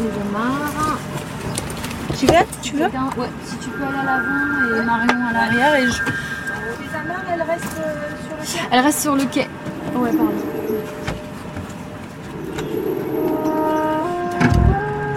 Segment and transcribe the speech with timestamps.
[0.00, 0.98] et le marin.
[2.18, 2.46] Tu veux?
[2.62, 2.84] Tu veux?
[2.84, 5.92] Ouais, si tu peux aller à l'avant et Marion à l'arrière et je...
[5.92, 7.84] Et ta mère, elle reste sur
[8.36, 8.60] le quai?
[8.70, 9.48] Elle reste sur le quai.
[9.94, 10.32] Ouais, pardon.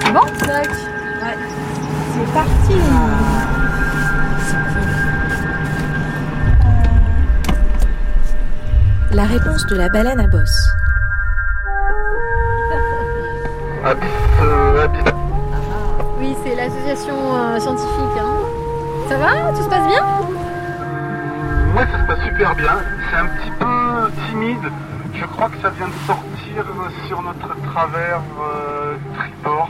[0.02, 0.26] C'est bon?
[0.46, 0.70] Tac.
[0.70, 1.38] Ouais.
[2.14, 2.76] C'est parti
[9.12, 10.70] La réponse de la baleine à bosse.
[13.84, 14.10] Abyss,
[14.42, 14.88] euh.
[16.20, 18.18] Oui, c'est l'association euh, scientifique.
[18.20, 18.36] Hein.
[19.10, 19.52] Ça va?
[19.56, 20.04] Tout se passe bien?
[21.76, 22.78] Ouais, ça se passe super bien.
[23.10, 24.72] C'est un petit peu timide.
[25.14, 26.66] Je crois que ça vient de sortir
[27.08, 29.70] sur notre travers euh, tribord.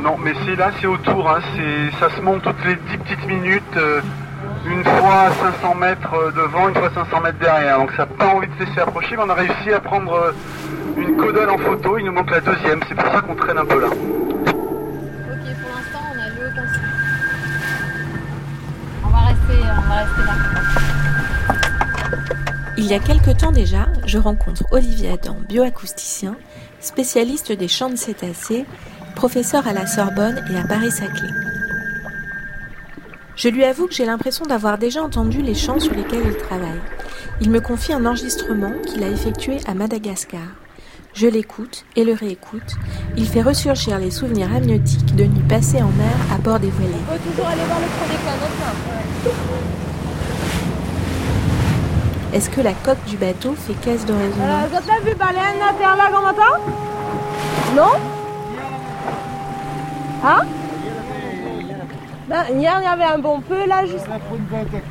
[0.00, 1.30] Non, mais c'est là, c'est autour.
[1.30, 1.40] Hein.
[1.98, 3.76] Ça se monte toutes les 10 petites minutes.
[3.76, 4.00] euh,
[4.66, 5.30] une fois
[5.62, 7.78] 500 mètres euh, devant, une fois 500 mètres derrière.
[7.78, 10.12] Donc ça n'a pas envie de se laisser approcher, mais on a réussi à prendre
[10.12, 10.32] euh,
[10.96, 11.98] une caudale en photo.
[11.98, 12.80] Il nous manque la deuxième.
[12.88, 13.88] C'est pour ça qu'on traîne un peu là.
[13.88, 16.82] Ok, pour l'instant, on n'a vu aucun signe.
[19.04, 20.32] On va rester, on va rester là.
[22.76, 26.34] Il y a quelque temps déjà, je rencontre Olivier Adam, bioacousticien,
[26.80, 28.64] spécialiste des champs de cétacés,
[29.14, 31.28] professeur à la Sorbonne et à Paris-Saclay.
[33.36, 36.80] Je lui avoue que j'ai l'impression d'avoir déjà entendu les chants sur lesquels il travaille.
[37.40, 40.40] Il me confie un enregistrement qu'il a effectué à Madagascar.
[41.14, 42.76] Je l'écoute et le réécoute.
[43.16, 46.92] Il fait ressurgir les souvenirs amniotiques de nuits passées en mer à bord des voilées.
[46.94, 49.34] Il faut toujours aller voir le des canaux.
[52.32, 55.60] Est-ce que la coque du bateau fait caisse de résonance Euh, vous avez vu baleine
[55.68, 56.60] à terre là grand matin
[57.76, 57.98] Non?
[60.24, 60.42] Hein?
[62.28, 64.06] Ben, hier il y avait un bon peu là juste.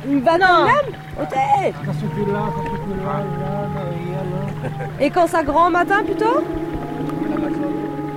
[0.06, 0.94] Une vingtaine même?
[1.22, 1.34] Ok.
[5.00, 6.44] Et quand ça grand matin plutôt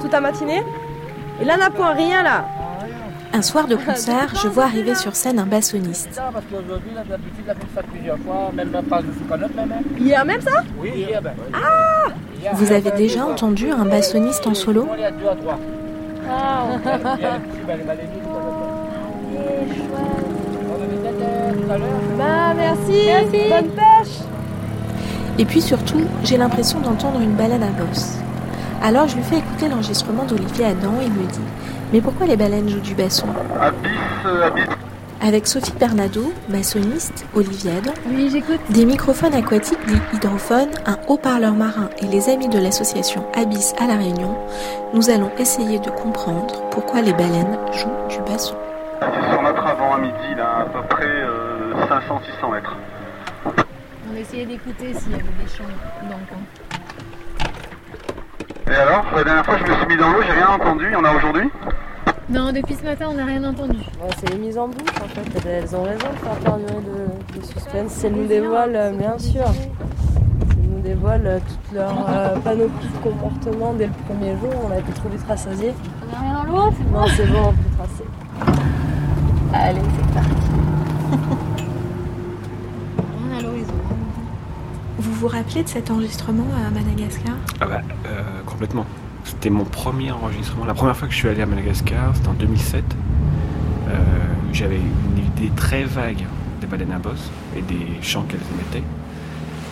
[0.01, 0.63] Toute la matinée
[1.41, 2.45] Et là on n'a point rien là.
[3.35, 6.21] Un soir de concert, je vois arriver sur scène un bassoniste.
[6.31, 9.71] Parce qu'aujourd'hui, là, d'habitude, la fait ça plusieurs fois, même pas de sous canotte, même.
[9.97, 11.33] Hier même ça Oui, hier, ben.
[11.51, 12.11] Ah
[12.53, 15.57] Vous avez déjà entendu un bassoniste en solo On est à deux à trois.
[16.29, 18.33] Ah ben, tout tout.
[22.17, 23.09] Bah merci.
[23.49, 24.19] Bonne pêche
[25.39, 28.15] Et puis surtout, j'ai l'impression d'entendre une baleine à bosse.
[28.83, 31.39] Alors je lui fais écouter l'enregistrement d'Olivier Adam et il me dit
[31.91, 33.27] Mais pourquoi les baleines jouent du basson?
[33.59, 33.91] Abyss,
[34.25, 34.65] euh, Abyss.
[35.25, 38.59] Avec Sophie Bernado, bassoniste, Olivier Adam, Oui, j'écoute.
[38.69, 43.87] des microphones aquatiques dits hydrophones, un haut-parleur marin et les amis de l'association Abyss à
[43.87, 44.35] La Réunion,
[44.93, 48.55] nous allons essayer de comprendre pourquoi les baleines jouent du basson.
[48.99, 52.75] C'est sur notre avant à midi, là, à peu près euh, 500-600 mètres.
[54.23, 55.65] On essayait d'écouter s'il y avait des chants
[56.09, 56.37] dans le coin.
[58.71, 60.93] Et alors, la dernière fois je me suis mis dans l'eau, j'ai rien entendu, il
[60.93, 61.49] y en a aujourd'hui
[62.29, 63.79] Non, depuis ce matin, on n'a rien entendu.
[63.79, 67.37] Ouais, c'est les mises en bouche en fait, elles, ont raison de faire perdurer le,
[67.37, 68.01] le suspense.
[68.05, 69.43] Elles nous dévoilent, euh, bien sûr,
[70.83, 74.93] dévoilent euh, toute leur euh, panoplie de comportement dès le premier jour, on a été
[74.93, 75.73] trop vite rassasiés.
[76.01, 78.05] On n'a rien dans l'eau c'est bon Non, c'est bon, on peut tracer.
[79.53, 80.31] Allez, c'est parti.
[83.27, 83.73] Rien à l'horizon.
[85.03, 87.35] Vous vous rappelez de cet enregistrement à Madagascar?
[87.59, 88.85] Ah bah, euh, complètement.
[89.25, 90.63] C'était mon premier enregistrement.
[90.63, 92.85] La première fois que je suis allé à Madagascar, c'était en 2007.
[93.89, 93.97] Euh,
[94.53, 96.23] J'avais une idée très vague
[96.61, 98.87] des baleines à bosse et des chants qu'elles émettaient.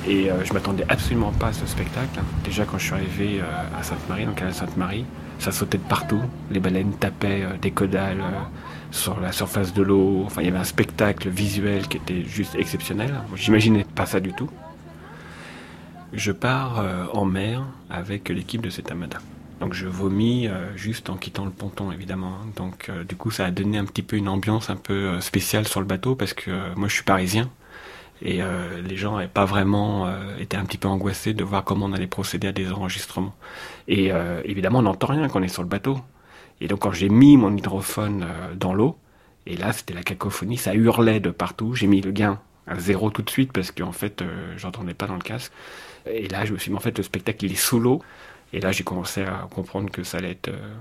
[0.06, 2.20] Et euh, je m'attendais absolument pas à ce spectacle.
[2.44, 5.06] Déjà quand je suis arrivé euh, à Sainte-Marie, donc à Sainte-Marie,
[5.40, 6.20] ça sautait de partout.
[6.50, 8.22] Les baleines tapaient des caudales
[8.92, 10.24] sur la surface de l'eau.
[10.26, 13.14] Enfin, il y avait un spectacle visuel qui était juste exceptionnel.
[13.36, 14.50] J'imaginais pas ça du tout.
[16.14, 19.20] Je pars euh, en mer avec l'équipe de Setamada.
[19.62, 22.34] Donc je vomis euh, juste en quittant le ponton évidemment.
[22.42, 22.48] hein.
[22.58, 25.68] Donc euh, du coup ça a donné un petit peu une ambiance un peu spéciale
[25.68, 27.50] sur le bateau parce que moi je suis parisien
[28.24, 28.40] et
[28.88, 30.08] les gens n'avaient pas vraiment
[30.40, 33.34] été un petit peu angoissés de voir comment on allait procéder à des enregistrements.
[33.88, 34.12] Et
[34.46, 36.00] évidemment on n'entend rien quand on est sur le bateau.
[36.60, 38.96] Et donc quand j'ai mis mon hydrophone dans l'eau,
[39.48, 41.74] et là c'était la cacophonie, ça hurlait de partout.
[41.74, 44.24] J'ai mis le gain à zéro tout de suite parce qu'en fait
[44.56, 45.52] j'entendais pas dans le casque.
[46.06, 48.02] Et là, je me suis dit, en fait, le spectacle, il est sous l'eau.
[48.54, 50.76] Et là, j'ai commencé à comprendre que ça allait être euh,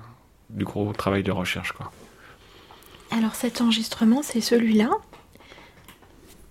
[0.49, 1.93] du gros travail de recherche, quoi.
[3.13, 4.91] Alors cet enregistrement, c'est celui-là.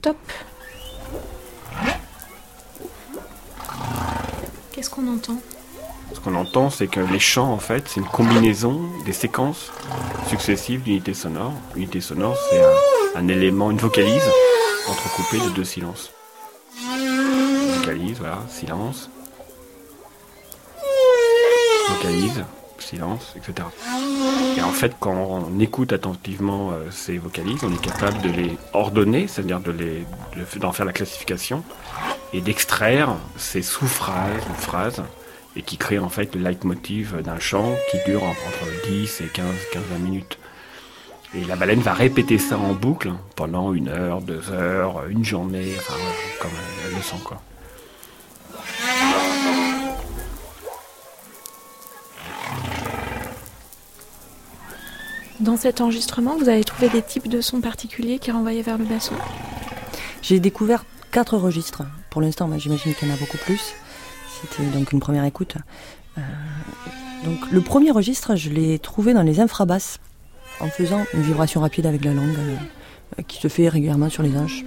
[0.02, 0.18] Top.
[4.72, 5.42] Qu'est-ce qu'on entend?
[6.14, 9.72] Ce qu'on entend, c'est que les chants, en fait, c'est une combinaison des séquences
[10.28, 11.54] successives d'unités sonores.
[11.76, 14.30] Unité sonore, c'est un, un élément, une vocalise
[14.90, 16.12] entrecoupée de deux silences.
[17.90, 19.10] Vocalise, voilà, silence.
[21.90, 22.44] Vocalise,
[22.78, 23.68] silence, etc.
[24.58, 28.58] Et en fait, quand on écoute attentivement euh, ces vocalises, on est capable de les
[28.74, 30.06] ordonner, c'est-à-dire de les,
[30.36, 31.64] de- d'en faire la classification
[32.32, 35.02] et d'extraire ces sous-phrases ou phrases
[35.56, 39.26] et qui créent en fait le leitmotiv d'un chant qui dure en- entre 10 et
[39.34, 40.38] 15, 15 20 minutes.
[41.34, 45.74] Et la baleine va répéter ça en boucle pendant une heure, deux heures, une journée,
[45.80, 45.96] enfin,
[46.40, 46.52] comme
[46.88, 47.42] elle le sent quoi.
[55.40, 58.84] Dans cet enregistrement, vous avez trouvé des types de sons particuliers qui renvoyaient vers le
[58.84, 59.16] basson.
[60.22, 61.84] J'ai découvert quatre registres.
[62.10, 63.74] Pour l'instant, j'imagine qu'il y en a beaucoup plus.
[64.42, 65.56] C'était donc une première écoute.
[66.18, 66.22] Euh,
[67.24, 70.00] donc le premier registre, je l'ai trouvé dans les infrabasses,
[70.60, 74.38] en faisant une vibration rapide avec la langue, euh, qui se fait régulièrement sur les
[74.38, 74.66] hanches.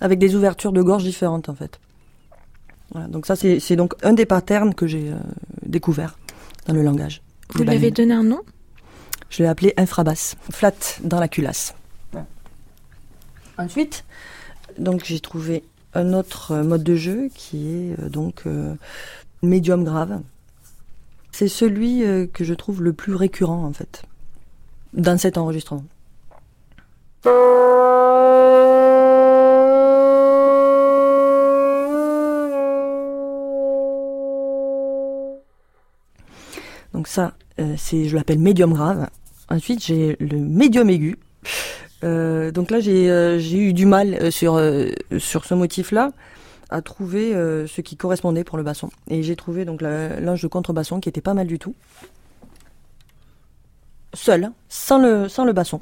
[0.00, 1.78] Avec des ouvertures de gorge différentes, en fait.
[2.94, 5.16] Voilà, donc ça, c'est donc un des patterns que j'ai euh,
[5.66, 6.16] découvert
[6.66, 7.22] dans le langage.
[7.52, 8.40] Vous lui avez donné un nom?
[9.30, 11.74] Je l'ai appelé infrabasse, flat dans la culasse.
[13.58, 14.04] Ensuite,
[14.78, 18.74] donc j'ai trouvé un autre euh, mode de jeu qui est euh, donc euh,
[19.42, 20.20] médium grave.
[21.32, 24.02] C'est celui euh, que je trouve le plus récurrent en fait
[24.92, 25.84] dans cet enregistrement.
[36.94, 39.08] Donc ça, euh, c'est, je l'appelle médium grave.
[39.50, 41.16] Ensuite, j'ai le médium aigu.
[42.02, 44.60] Euh, donc là, j'ai, euh, j'ai eu du mal sur
[45.18, 46.12] sur ce motif-là
[46.70, 48.90] à trouver ce qui correspondait pour le basson.
[49.08, 51.74] Et j'ai trouvé donc la- l'ange de contrebasson qui était pas mal du tout.
[54.14, 55.80] Seul, hein, sans le sans le basson.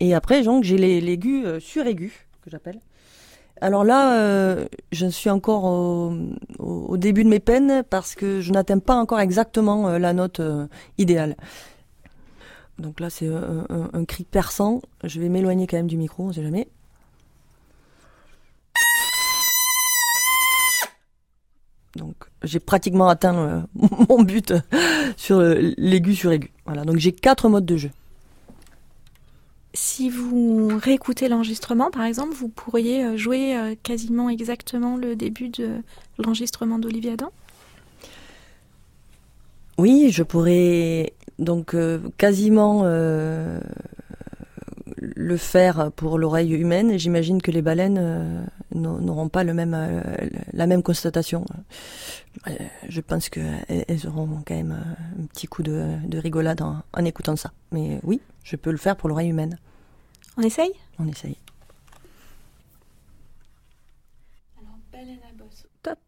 [0.00, 2.80] Et après, j'ai les l'aigu euh, suraigu, que j'appelle.
[3.60, 8.78] Alors là, euh, je suis encore au, début de mes peines parce que je n'atteins
[8.78, 10.66] pas encore exactement euh, la note euh,
[10.96, 11.36] idéale.
[12.78, 14.80] Donc là, c'est un, cri perçant.
[15.02, 16.68] Je vais m'éloigner quand même du micro, on sait jamais.
[21.96, 23.66] Donc j'ai pratiquement atteint
[24.08, 24.54] mon but
[25.16, 26.52] sur l'aigu sur aigu.
[26.66, 27.90] Voilà, donc j'ai quatre modes de jeu.
[29.80, 35.50] Si vous réécoutez l'enregistrement, par exemple, vous pourriez euh, jouer euh, quasiment exactement le début
[35.50, 35.68] de
[36.18, 37.30] l'enregistrement d'Olivier Adam
[39.78, 42.82] Oui, je pourrais donc euh, quasiment
[44.96, 46.90] le faire pour l'oreille humaine.
[46.90, 49.76] Et j'imagine que les baleines n'au- n'auront pas le même,
[50.52, 51.44] la même constatation.
[52.88, 54.76] Je pense qu'elles elles auront quand même
[55.20, 57.52] un petit coup de, de rigolade en écoutant ça.
[57.70, 59.56] Mais oui, je peux le faire pour l'oreille humaine.
[60.38, 60.72] On essaye?
[61.00, 61.36] On essaye.
[65.82, 65.98] Top.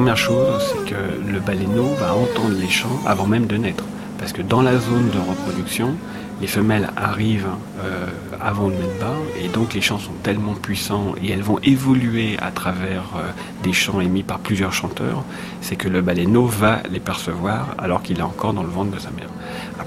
[0.00, 3.84] Première chose, c'est que le baleineau va entendre les chants avant même de naître.
[4.18, 5.94] Parce que dans la zone de reproduction,
[6.40, 7.50] les femelles arrivent
[7.84, 8.06] euh,
[8.40, 12.38] avant de mettre bas, et donc les chants sont tellement puissants et elles vont évoluer
[12.40, 13.28] à travers euh,
[13.62, 15.22] des chants émis par plusieurs chanteurs,
[15.60, 18.98] c'est que le baleineau va les percevoir alors qu'il est encore dans le ventre de
[18.98, 19.28] sa mère.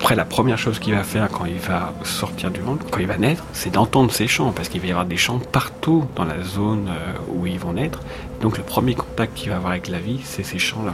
[0.03, 3.07] Après, la première chose qu'il va faire quand il va sortir du ventre, quand il
[3.07, 6.25] va naître, c'est d'entendre ces chants, parce qu'il va y avoir des chants partout dans
[6.25, 8.01] la zone euh, où ils vont naître.
[8.41, 10.93] Donc le premier contact qu'il va avoir avec la vie, c'est ces chants-là.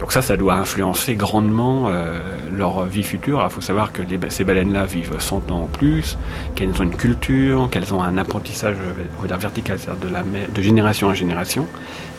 [0.00, 2.18] Donc ça, ça doit influencer grandement euh,
[2.52, 3.40] leur vie future.
[3.44, 6.18] Il faut savoir que ces baleines-là vivent 100 ans en plus,
[6.54, 8.76] qu'elles ont une culture, qu'elles ont un apprentissage
[9.22, 11.66] vertical, c'est-à-dire de, génération en génération,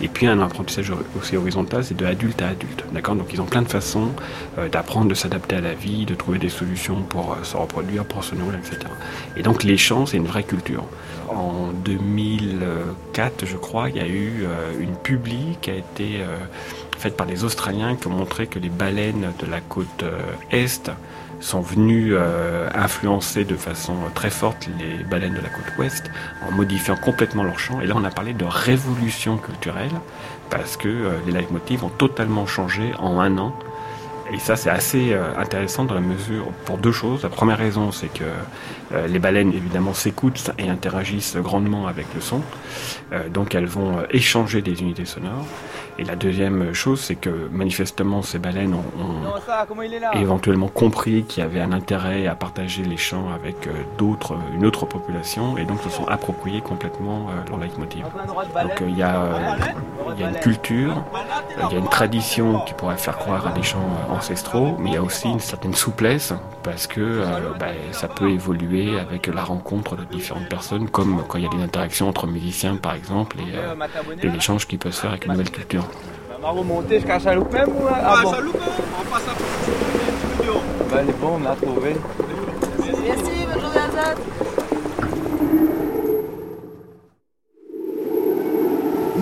[0.01, 2.85] et puis un apprentissage aussi horizontal, c'est de adulte à adulte.
[2.93, 3.15] D'accord?
[3.15, 4.09] Donc ils ont plein de façons
[4.57, 8.05] euh, d'apprendre, de s'adapter à la vie, de trouver des solutions pour euh, se reproduire,
[8.05, 8.79] pour se nourrir, etc.
[9.35, 10.85] Et donc les champs, c'est une vraie culture.
[11.27, 14.45] En 2004, je crois, il y a eu
[14.79, 16.21] une publi qui a été
[17.13, 20.19] par des Australiens qui ont montré que les baleines de la côte euh,
[20.51, 20.91] est
[21.39, 26.09] sont venues euh, influencer de façon très forte les baleines de la côte ouest
[26.47, 27.81] en modifiant complètement leur chant.
[27.81, 29.91] Et là, on a parlé de révolution culturelle
[30.49, 33.53] parce que euh, les leitmotivs ont totalement changé en un an
[34.33, 37.21] Et ça, c'est assez euh, intéressant dans la mesure pour deux choses.
[37.21, 38.23] La première raison, c'est que
[38.93, 42.41] euh, les baleines, évidemment, s'écoutent et interagissent grandement avec le son.
[43.13, 45.45] Euh, donc, elles vont échanger des unités sonores.
[45.97, 48.81] Et la deuxième chose, c'est que manifestement, ces baleines ont,
[50.13, 54.85] éventuellement compris qu'il y avait un intérêt à partager les chants avec d'autres, une autre
[54.85, 58.03] population, et donc se sont appropriés complètement leur leitmotiv.
[58.03, 59.57] Donc, il y, a,
[60.15, 61.03] il y a une culture,
[61.69, 64.93] il y a une tradition qui pourrait faire croire à des chants ancestraux, mais il
[64.93, 66.33] y a aussi une certaine souplesse
[66.63, 71.37] parce que euh, bah, ça peut évoluer avec la rencontre de différentes personnes, comme quand
[71.37, 73.75] il y a des interactions entre musiciens par exemple, et, euh,
[74.21, 75.84] et l'échange qui peut se faire avec une nouvelle culture.
[76.37, 78.33] On va remonter jusqu'à Chaloupe même ou ah, bon.
[78.33, 80.53] Chaloupe, on passe à studio.
[80.91, 81.95] Bah, elle est bon, on a trouvé.
[82.79, 84.17] Merci, bonne journée Azad.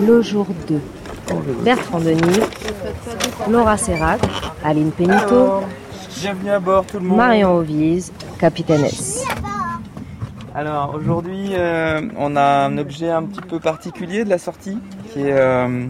[0.06, 0.80] Le jour 2.
[1.64, 2.40] Bertrand Denis,
[3.50, 4.20] Laura Serrac,
[4.62, 5.62] Aline Pénito,
[6.20, 7.16] bienvenue à bord tout le monde.
[7.16, 9.24] Marion Ovise, capitaine S.
[10.54, 14.78] Alors aujourd'hui, euh, on a un objet un petit peu particulier de la sortie
[15.12, 15.86] qui est euh,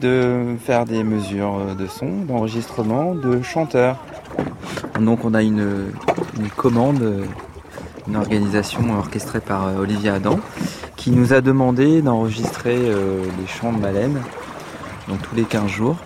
[0.00, 3.96] de faire des mesures de son, d'enregistrement de chanteurs.
[5.00, 5.92] Donc on a une,
[6.56, 7.24] commande,
[8.06, 10.38] une organisation orchestrée par euh, Olivier Adam
[10.96, 14.20] qui nous a demandé d'enregistrer les chants de baleines
[15.08, 15.96] donc tous les 15 jours.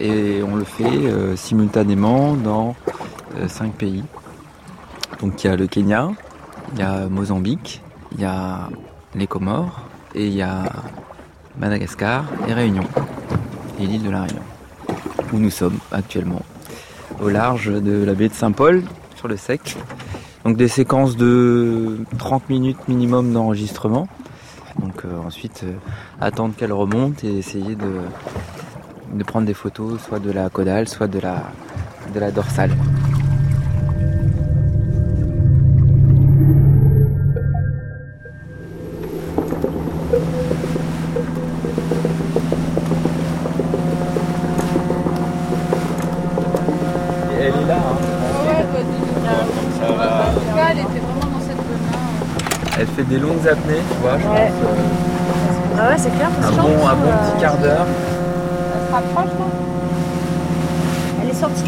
[0.00, 2.74] Et on le fait euh, simultanément dans
[3.46, 4.04] 5 euh, pays.
[5.20, 6.10] Donc il y a le Kenya,
[6.72, 7.82] il y a Mozambique,
[8.12, 8.68] il y a
[9.14, 9.82] les Comores
[10.14, 10.64] et il y a
[11.58, 12.84] Madagascar et Réunion
[13.80, 14.42] et l'île de la Réunion
[15.32, 16.42] où nous sommes actuellement
[17.20, 18.82] au large de la baie de Saint-Paul
[19.16, 19.76] sur le sec.
[20.44, 24.08] Donc des séquences de 30 minutes minimum d'enregistrement
[24.78, 25.72] donc euh, ensuite, euh,
[26.20, 31.20] attendre qu'elle remonte et essayer de, prendre des photos soit de la caudale, soit de
[31.20, 32.70] la dorsale.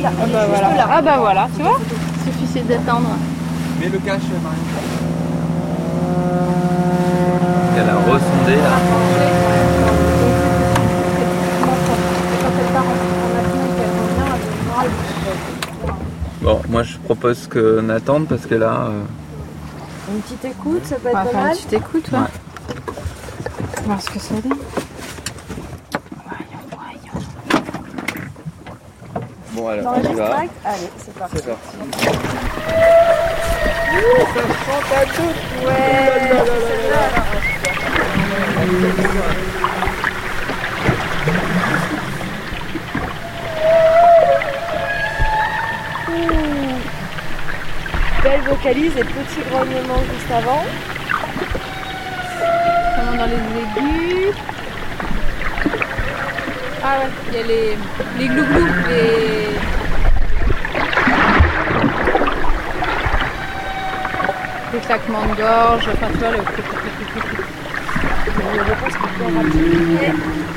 [0.05, 0.11] Là.
[0.23, 0.77] Elle bah est juste voilà.
[0.77, 0.87] là.
[0.91, 1.79] Ah bah voilà, tu vois
[2.27, 3.09] Il suffisait d'attendre.
[3.81, 4.57] Mets le cache, Marie.
[7.77, 9.85] Elle a ressondé là.
[16.43, 18.89] Bon, moi je propose qu'on attende parce que là.
[18.89, 19.03] euh,
[20.15, 21.47] Une petite écoute, ça peut être pas mal.
[21.49, 22.19] une petite écoute, ouais.
[23.87, 24.59] Voir ce que ça donne.
[29.65, 30.29] Bon, alors Dans on y le va.
[30.29, 31.37] track Allez, c'est parti.
[31.39, 31.63] C'est parti.
[35.65, 37.25] Ouais.
[48.23, 50.65] Belle vocalise et petit grognement juste avant.
[52.97, 54.54] Comment dans les aigus.
[56.87, 57.79] Ah ouais, il y a les,
[58.19, 59.49] les glouglous, les...
[64.75, 66.39] les claquements de gorge, enfin tu vois le...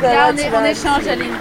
[0.02, 1.38] Là on, est, on échange Aline.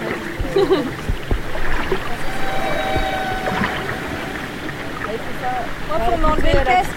[5.89, 6.91] Moi, pour m'enlever le casque,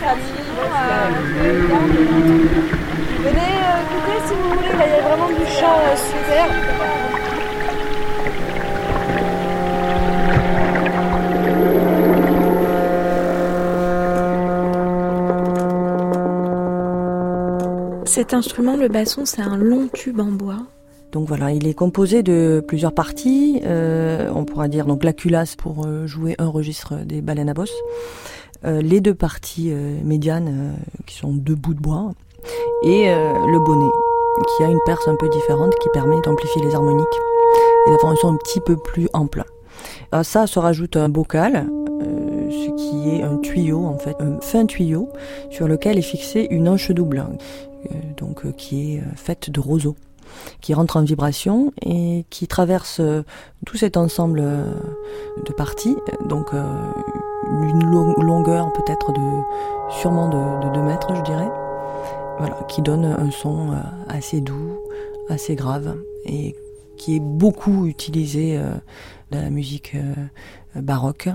[3.19, 6.47] Venez euh, écouter si vous voulez, là il y a vraiment du chant euh, super.
[18.21, 20.59] Cet instrument, le basson, c'est un long tube en bois.
[21.11, 23.63] Donc voilà, il est composé de plusieurs parties.
[23.65, 27.55] Euh, on pourra dire donc la culasse pour euh, jouer un registre des baleines à
[27.55, 27.73] bosse.
[28.67, 29.73] Euh, les deux parties
[30.05, 32.13] médianes qui sont deux bouts de bois
[32.83, 33.91] et le bonnet
[34.55, 37.07] qui a une perce un peu différente qui permet d'amplifier les harmoniques
[37.87, 39.45] et d'avoir un son un petit peu plus ample.
[40.13, 41.71] À ça se rajoute un bocal,
[42.51, 45.09] ce qui est un tuyau en fait, un fin tuyau
[45.51, 47.25] sur lequel est fixée une hanche double,
[47.91, 49.97] euh, donc euh, qui est euh, faite de roseaux
[50.61, 53.01] qui rentre en vibration et qui traverse
[53.67, 59.21] tout cet ensemble de parties, donc une lo- longueur peut-être de
[60.01, 61.49] sûrement de, 2 mètres, je dirais,
[62.39, 63.71] voilà, qui donne un son
[64.09, 64.79] assez doux,
[65.29, 66.55] assez grave et
[66.97, 68.57] qui est beaucoup utilisé
[69.33, 69.97] dans la musique
[70.77, 71.29] baroque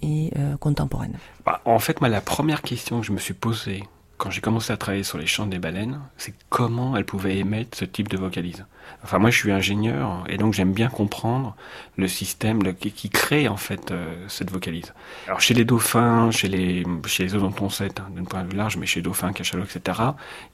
[0.00, 1.18] et euh, contemporaine.
[1.44, 3.84] Bah, en fait, la première question que je me suis posée
[4.22, 7.76] quand j'ai commencé à travailler sur les chants des baleines, c'est comment elles pouvaient émettre
[7.76, 8.64] ce type de vocalise?
[9.04, 11.56] Enfin, moi, je suis ingénieur et donc j'aime bien comprendre
[11.96, 14.94] le système qui, crée en fait euh, cette vocalise.
[15.26, 18.76] Alors, chez les dauphins, chez les chez les odontoncètes, hein, d'un point de vue large,
[18.76, 20.00] mais chez les dauphins, cachalots, etc.,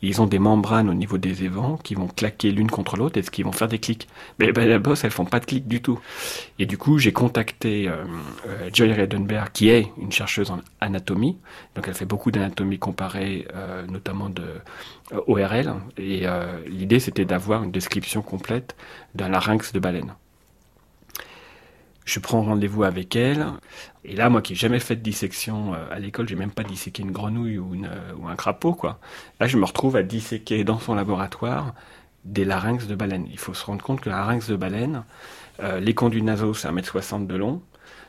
[0.03, 3.23] ils ont des membranes au niveau des évents qui vont claquer l'une contre l'autre et
[3.23, 4.09] qui vont faire des clics.
[4.39, 6.01] Mais baleines à bosse, elles font pas de clics du tout.
[6.59, 8.05] Et du coup, j'ai contacté euh,
[8.49, 11.37] euh, Joy Redenberg, qui est une chercheuse en anatomie.
[11.77, 13.47] Donc, elle fait beaucoup d'anatomie comparée,
[13.89, 14.43] notamment de
[15.27, 15.75] ORL.
[15.97, 16.27] Et
[16.67, 18.77] l'idée, c'était d'avoir une description complète
[19.15, 20.15] d'un larynx de baleine.
[22.09, 23.47] Je prends rendez-vous avec elle.
[24.03, 26.63] Et là, moi qui n'ai jamais fait de dissection euh, à l'école, j'ai même pas
[26.63, 28.99] disséqué une grenouille euh, ou un crapaud, quoi.
[29.41, 31.75] Là, je me retrouve à disséquer dans son laboratoire
[32.25, 33.27] des larynx de baleine.
[33.31, 35.05] Il faut se rendre compte que le larynx de baleine,
[35.61, 37.61] euh, les conduits nasaux, c'est 1m60 de long.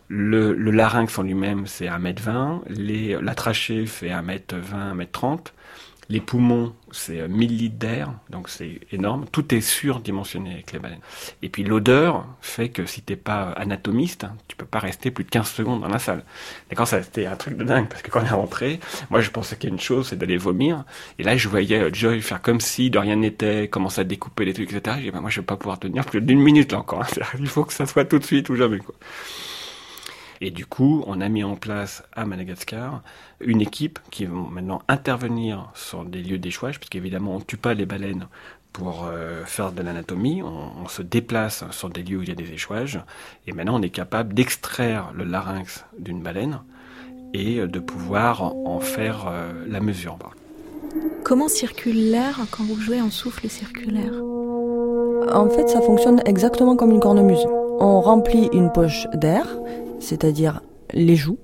[0.07, 2.61] Le, larynx en lui-même, c'est 1m20.
[2.69, 5.51] Les, la trachée fait 1m20, 1m30.
[6.11, 9.25] Les poumons, c'est euh, 1000 litres d'air, donc c'est énorme.
[9.31, 11.01] Tout est surdimensionné avec les baleines.
[11.43, 15.23] Et puis l'odeur fait que si t'es pas anatomiste, hein, tu peux pas rester plus
[15.23, 16.23] de 15 secondes dans la salle.
[16.69, 18.79] D'accord, ça c'était un truc de dingue, parce que quand on est rentré,
[19.11, 20.83] moi je pensais qu'il y a une chose, c'est d'aller vomir.
[21.19, 24.45] Et là je voyais euh, Joy faire comme si de rien n'était, commencer à découper
[24.45, 24.95] les trucs, etc.
[24.97, 27.03] J'ai dit, bah, moi je vais pas pouvoir tenir plus d'une minute là encore.
[27.03, 27.07] hein.
[27.39, 28.95] Il faut que ça soit tout de suite ou jamais, quoi.
[30.41, 33.01] Et du coup, on a mis en place à Madagascar
[33.41, 37.58] une équipe qui va maintenant intervenir sur des lieux d'échouage, parce qu'évidemment, on ne tue
[37.58, 38.27] pas les baleines
[38.74, 42.36] pour euh, faire de l'anatomie, on, se déplace sur des lieux où il y a
[42.36, 43.00] des échouages,
[43.48, 46.62] et maintenant on est capable d'extraire le larynx d'une baleine
[47.34, 50.17] et euh, de pouvoir en, en faire euh, la mesure.
[51.24, 54.13] Comment circule l'air quand vous jouez en souffle circulaire?
[55.31, 57.46] En fait, ça fonctionne exactement comme une cornemuse.
[57.79, 59.46] On remplit une poche d'air,
[60.00, 60.62] c'est-à-dire
[60.94, 61.40] les joues.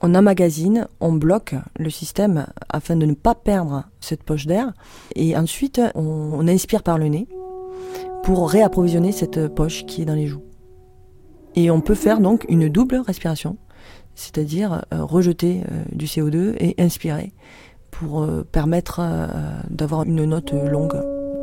[0.00, 4.72] On emmagasine, on bloque le système afin de ne pas perdre cette poche d'air.
[5.14, 7.28] Et ensuite, on, on inspire par le nez
[8.22, 10.42] pour réapprovisionner cette poche qui est dans les joues.
[11.54, 13.56] Et on peut faire donc une double respiration,
[14.14, 17.32] c'est-à-dire euh, rejeter euh, du CO2 et inspirer
[17.90, 19.00] pour euh, permettre
[19.68, 20.96] d'avoir une note longue,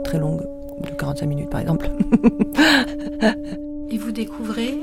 [0.03, 0.41] très longue,
[0.83, 1.89] de 45 minutes par exemple.
[3.91, 4.77] Et vous découvrez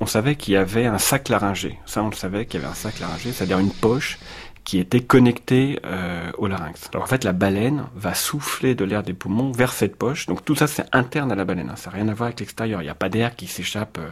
[0.00, 1.78] On savait qu'il y avait un sac laryngé.
[1.84, 4.18] Ça, on le savait qu'il y avait un sac laryngé, c'est-à-dire une poche
[4.64, 6.88] qui était connectée euh, au larynx.
[6.92, 10.26] Alors en fait, la baleine va souffler de l'air des poumons vers cette poche.
[10.26, 11.70] Donc tout ça, c'est interne à la baleine.
[11.70, 11.76] hein.
[11.76, 12.80] Ça n'a rien à voir avec l'extérieur.
[12.80, 14.10] Il n'y a pas d'air qui s'échappe euh,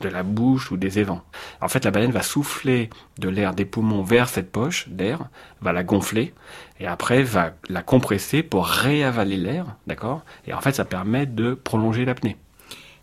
[0.00, 1.22] de la bouche ou des évents.
[1.60, 5.20] En fait, la baleine va souffler de l'air des poumons vers cette poche d'air,
[5.60, 6.34] va la gonfler
[6.80, 10.22] et après va la compresser pour réavaler l'air, d'accord?
[10.46, 12.36] Et en fait, ça permet de prolonger l'apnée.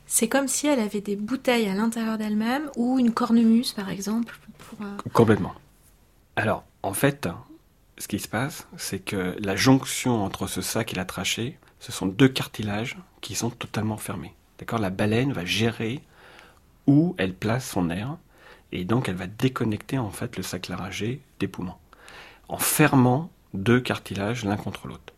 [0.08, 4.39] C'est comme si elle avait des bouteilles à l'intérieur d'elle-même ou une cornemuse par exemple.
[4.58, 5.54] Pour, euh, Complètement.
[6.36, 7.28] Alors, en fait,
[7.98, 11.91] ce qui se passe, c'est que la jonction entre ce sac et la trachée, ce
[11.91, 14.34] sont deux cartilages qui sont totalement fermés.
[14.60, 14.80] D'accord?
[14.80, 16.02] La baleine va gérer
[16.88, 18.17] où elle place son air
[18.72, 21.76] et donc elle va déconnecter en fait le sac laryngé des poumons
[22.50, 25.13] en fermant deux cartilages l'un contre l'autre.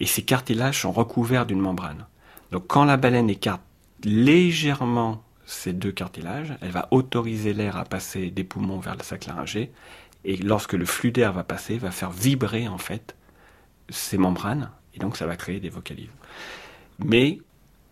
[0.00, 2.06] Et ces cartilages sont recouverts d'une membrane.
[2.50, 3.62] Donc quand la baleine écarte
[4.04, 9.26] légèrement ces deux cartilages, elle va autoriser l'air à passer des poumons vers le sac
[9.26, 9.70] laryngé
[10.24, 13.14] et lorsque le flux d'air va passer, va faire vibrer en fait
[13.90, 16.08] ces membranes et donc ça va créer des vocalises.
[16.98, 17.40] Mais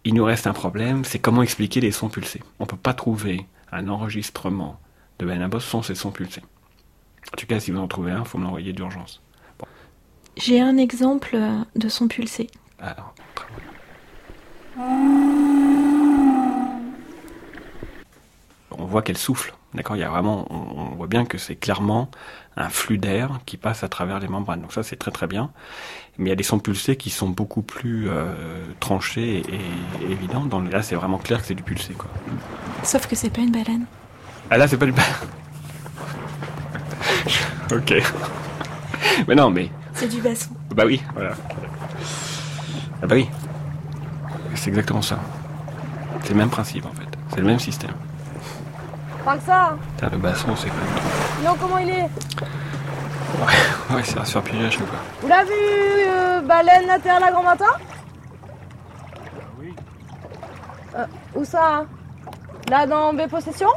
[0.04, 2.42] il nous reste un problème, c'est comment expliquer les sons pulsés.
[2.58, 4.80] On ne peut pas trouver un enregistrement
[5.18, 6.42] de Benabos sans ces sons pulsés.
[7.32, 9.22] En tout cas, si vous en trouvez un, il faut me l'envoyer d'urgence.
[10.36, 11.38] J'ai un exemple
[11.76, 12.48] de son pulsé.
[12.80, 13.46] Alors, très
[14.76, 15.31] bien.
[18.78, 19.96] On voit qu'elle souffle, d'accord?
[19.96, 22.10] Il y a vraiment, on, on voit bien que c'est clairement
[22.56, 24.60] un flux d'air qui passe à travers les membranes.
[24.60, 25.50] Donc ça, c'est très très bien.
[26.18, 28.34] Mais il y a des sons pulsés qui sont beaucoup plus euh,
[28.80, 30.44] tranchés et, et évidents.
[30.44, 32.10] Dans là, c'est vraiment clair que c'est du pulsé, quoi.
[32.82, 33.86] Sauf que c'est pas une baleine.
[34.50, 34.92] Ah là, c'est pas du.
[37.74, 37.94] ok.
[39.28, 40.50] mais non, mais C'est du basson.
[40.74, 41.34] Bah oui, voilà.
[43.02, 43.28] Ah bah oui.
[44.54, 45.18] C'est exactement ça.
[46.22, 47.08] C'est le même principe en fait.
[47.30, 47.92] C'est le même système.
[49.24, 51.44] Pas que ça Putain, le basson, c'est quand même trop.
[51.48, 52.08] Non, comment il est?
[53.92, 54.98] Ouais, c'est faire piéger à chaque fois.
[55.20, 57.64] Vous l'avez vu, euh, baleine latérale à grand matin?
[59.58, 59.74] Oui.
[60.96, 61.04] Euh,
[61.34, 61.86] Où ça hein?
[62.70, 63.72] Là, dans mes possessions?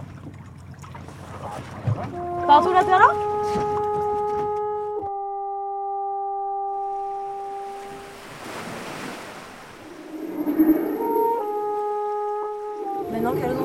[2.47, 3.01] Partout latéral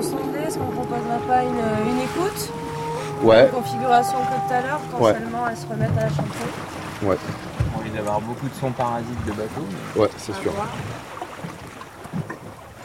[0.00, 2.50] pour sonder, est-ce qu'on proposerait pas une, une écoute?
[3.22, 5.12] Ouais, Une configuration que tout à l'heure, quand Ouais.
[5.12, 6.22] seulement elles se remettent à chanter.
[7.02, 7.16] ouais,
[7.74, 9.66] On envie d'avoir beaucoup de sons parasites de bateaux.
[9.94, 10.52] mais ouais, c'est sûr.
[10.52, 10.56] De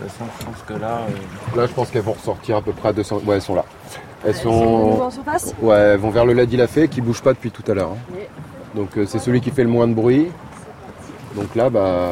[0.04, 2.74] toute façon, je pense que là, euh, Là, je pense qu'elles vont ressortir à peu
[2.74, 3.22] près à 200.
[3.26, 3.64] Ouais, elles sont là.
[4.26, 5.56] Elles Elles sont en surface?
[5.62, 7.92] Ouais, elles vont vers le Ladi Lafay qui bouge pas depuis tout à l'heure.
[7.92, 7.98] hein.
[8.14, 8.24] Oui.
[8.76, 10.28] Donc euh, c'est celui qui fait le moins de bruit.
[11.36, 12.12] Donc là, bah,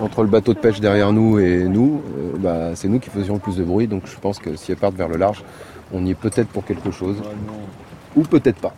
[0.00, 3.34] entre le bateau de pêche derrière nous et nous, euh, bah, c'est nous qui faisions
[3.34, 3.86] le plus de bruit.
[3.86, 5.44] Donc je pense que si elles partent vers le large,
[5.92, 7.16] on y est peut-être pour quelque chose.
[8.16, 8.74] Ou peut-être pas.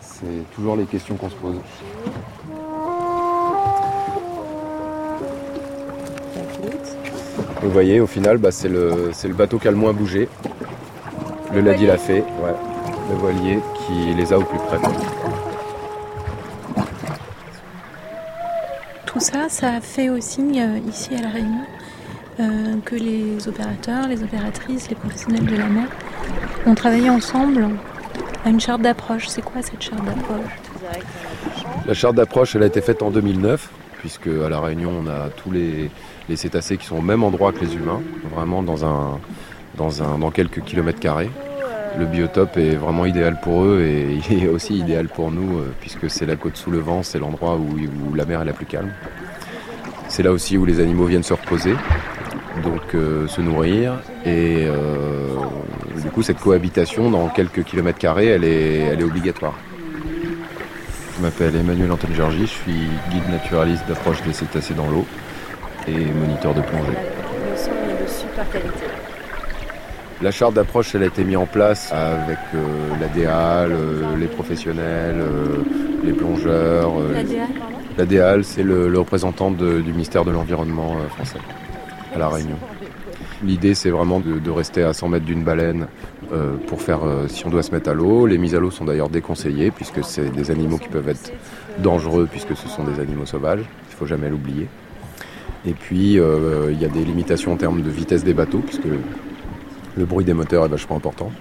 [0.00, 1.56] C'est toujours les questions qu'on se pose.
[7.62, 10.28] Vous voyez, au final, bah, c'est le, c'est le bateau qui a le moins bougé.
[11.52, 12.54] Le Ladi l'a fait, ouais.
[13.10, 14.78] Le voilier qui les a au plus près.
[19.04, 21.66] Tout ça, ça a fait aussi euh, ici à La Réunion?
[22.40, 25.88] Euh, que les opérateurs, les opératrices, les professionnels de la mer
[26.66, 27.68] ont travaillé ensemble
[28.44, 29.28] à une charte d'approche.
[29.28, 30.50] C'est quoi cette charte d'approche?
[31.86, 35.28] La charte d'approche, elle a été faite en 2009, puisque à La Réunion, on a
[35.28, 35.90] tous les,
[36.34, 38.00] cétacés qui sont au même endroit que les humains,
[38.34, 41.30] vraiment dans, quelques kilomètres carrés.
[41.98, 45.74] Le biotope est vraiment idéal pour eux et il est aussi idéal pour nous, euh,
[45.80, 48.66] puisque c'est la côte sous le vent, c'est l'endroit où la mer est la plus
[48.66, 48.92] calme.
[50.10, 51.74] C'est là aussi où les animaux viennent se reposer,
[52.62, 53.94] donc euh, se nourrir.
[54.24, 55.28] Et euh,
[56.02, 59.54] du coup, cette cohabitation dans quelques kilomètres carrés, elle est, elle est obligatoire.
[61.16, 62.72] Je m'appelle Emmanuel Antoine Georgi, je suis
[63.10, 65.04] guide naturaliste d'approche des cétacés dans l'eau
[65.86, 66.86] et moniteur de plongée.
[66.92, 68.84] Le son est de super qualité.
[70.22, 72.58] La charte d'approche, elle a été mise en place avec euh,
[73.70, 75.56] euh, les professionnels, euh,
[76.04, 76.92] les plongeurs.
[77.00, 77.74] euh, La DA, pardon?
[77.98, 81.38] La DEAL, c'est le, le représentant de- du ministère de l'Environnement euh, français
[82.14, 82.56] à La Réunion.
[83.42, 85.86] L'idée, c'est vraiment de, rester à 100 mètres d'une baleine
[86.32, 88.26] euh, pour faire, euh, si on doit se mettre à l'eau.
[88.26, 91.32] Les mises à l'eau sont d'ailleurs déconseillées puisque c'est des animaux qui peuvent être
[91.78, 93.64] dangereux puisque ce sont des animaux sauvages.
[93.90, 94.68] Il faut jamais l'oublier.
[95.66, 98.88] Et puis, euh, il y a des limitations en termes de vitesse des bateaux puisque
[99.96, 101.32] le bruit des moteurs est vachement important.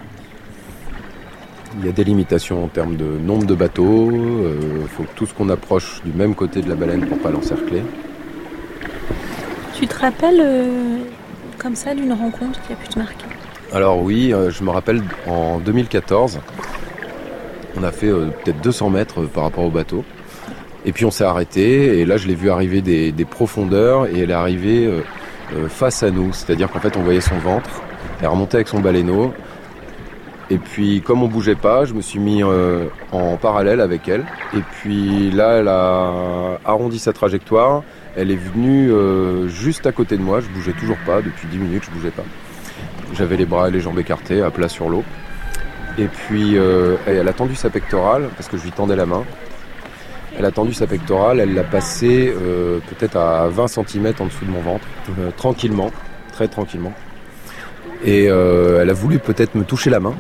[1.80, 4.12] Il y a des limitations en termes de nombre de bateaux.
[4.12, 7.30] Il faut que tout ce qu'on approche du même côté de la baleine pour pas
[7.30, 7.84] l'encercler.
[9.80, 10.98] Tu te rappelles euh,
[11.58, 13.24] comme ça d'une rencontre qui a pu te marquer?
[13.72, 16.42] Alors oui, euh, je me rappelle en 2014,
[17.78, 20.04] on a fait euh, peut-être 200 mètres par rapport au bateau.
[20.84, 24.32] Et puis on s'est arrêté et là je l'ai vu arriver des, profondeurs et elle
[24.32, 25.02] est arrivée
[25.70, 26.34] face à nous.
[26.34, 27.70] C'est-à-dire qu'en fait on voyait son ventre,
[28.22, 29.34] elle remontait avec son baleineau.
[30.50, 34.26] Et puis comme on bougeait pas, je me suis mis en parallèle avec elle.
[34.54, 37.84] Et puis là elle a arrondi sa trajectoire.
[38.20, 41.58] Elle est venue euh, juste à côté de moi, je bougeais toujours pas, depuis 10
[41.58, 42.26] minutes je bougeais pas.
[43.14, 45.06] J'avais les bras et les jambes écartés, à plat sur l'eau.
[45.98, 49.24] Et puis euh, elle a tendu sa pectorale, parce que je lui tendais la main.
[50.38, 54.44] Elle a tendu sa pectorale, elle l'a passée euh, peut-être à 20 cm en dessous
[54.46, 54.86] de mon ventre,
[55.38, 55.90] tranquillement,
[56.34, 56.94] très tranquillement.
[58.04, 60.14] Et elle a voulu peut-être me toucher la main.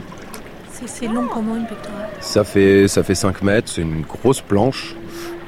[0.71, 2.07] C'est- C'est long comment une pectorale?
[2.21, 4.95] Ça fait, ça fait 5 mètres, c'est une grosse planche,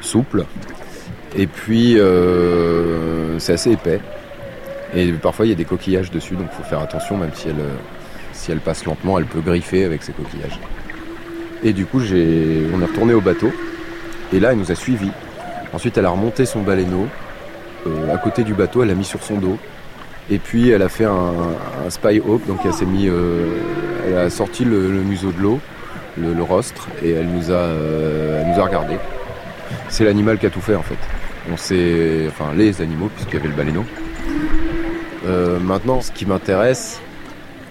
[0.02, 0.44] souple.
[1.36, 4.02] Et puis, euh, c'est assez épais.
[4.94, 7.48] Et parfois, il y a des coquillages dessus, donc il faut faire attention, même si
[7.48, 7.76] elle, euh,
[8.34, 10.60] si elle passe lentement, elle peut griffer avec ses coquillages.
[11.64, 13.52] Et du coup, j'ai, on est retourné au bateau.
[14.34, 15.12] Et là, elle nous a suivis.
[15.74, 17.08] Ensuite, elle a remonté son baleineau.
[17.88, 19.58] euh, à côté du bateau, elle a mis sur son dos.
[20.30, 24.64] Et puis, elle a fait un, spy hawk, donc elle s'est mis, elle a sorti
[24.64, 25.60] le, museau de l'eau,
[26.18, 27.68] le, rostre, et elle nous a,
[28.40, 28.96] elle nous a regardé.
[29.90, 30.98] C'est l'animal qui a tout fait en fait.
[31.50, 33.86] On sait, enfin les animaux puisqu'il y avait le baleineau.
[35.64, 37.00] Maintenant, ce qui m'intéresse,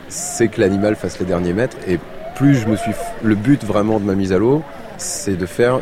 [0.09, 1.77] c'est que l'animal fasse les derniers mètres.
[1.87, 1.99] Et
[2.35, 4.63] plus je me suis, le but vraiment de ma mise à l'eau,
[4.99, 5.81] c'est de faire,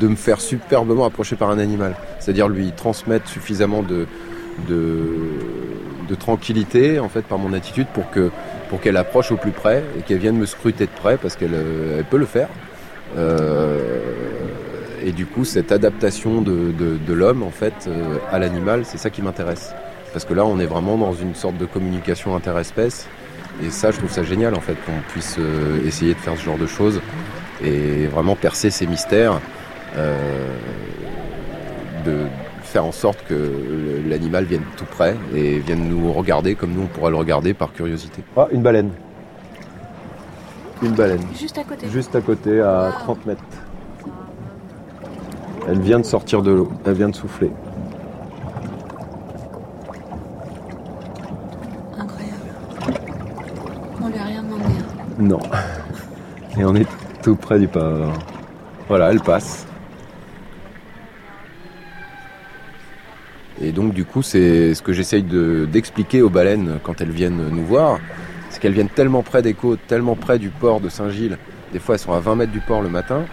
[0.00, 1.94] de me faire superbement approcher par un animal.
[2.18, 4.06] C'est-à-dire lui transmettre suffisamment de,
[4.68, 8.04] de, tranquillité en fait par mon attitude pour
[8.68, 11.54] pour qu'elle approche au plus près et qu'elle vienne me scruter de près parce qu'elle,
[11.54, 12.48] euh, elle peut le faire.
[13.16, 13.78] Euh,
[15.04, 18.98] et du coup, cette adaptation de, de, de l'homme en fait euh, à l'animal, c'est
[18.98, 19.74] ça qui m'intéresse.
[20.12, 23.06] Parce que là, on est vraiment dans une sorte de communication interespèce.
[23.62, 26.44] Et ça, je trouve ça génial en fait qu'on puisse euh, essayer de faire ce
[26.44, 27.00] genre de choses
[27.62, 29.40] et vraiment percer ces mystères,
[29.96, 30.16] euh,
[32.04, 32.26] de
[32.62, 33.50] faire en sorte que
[34.06, 37.72] l'animal vienne tout près et vienne nous regarder comme nous on pourrait le regarder par
[37.72, 38.22] curiosité.
[38.36, 38.90] Ah, une baleine.
[40.82, 41.22] Une baleine.
[41.36, 41.88] Juste à côté.
[41.88, 43.42] Juste à côté, à 30 mètres.
[45.70, 47.50] Elle vient de sortir de l'eau, elle vient de souffler.
[51.98, 52.38] Incroyable.
[55.18, 55.40] Non.
[56.58, 56.86] Et on est
[57.22, 58.14] tout près du port.
[58.88, 59.66] Voilà, elle passe.
[63.60, 67.64] Et donc du coup, c'est ce que j'essaye d'expliquer aux baleines quand elles viennent nous
[67.64, 67.98] voir,
[68.48, 71.36] c'est qu'elles viennent tellement près des côtes, tellement près du port de Saint-Gilles,
[71.74, 73.26] des fois elles sont à 20 mètres du port le matin,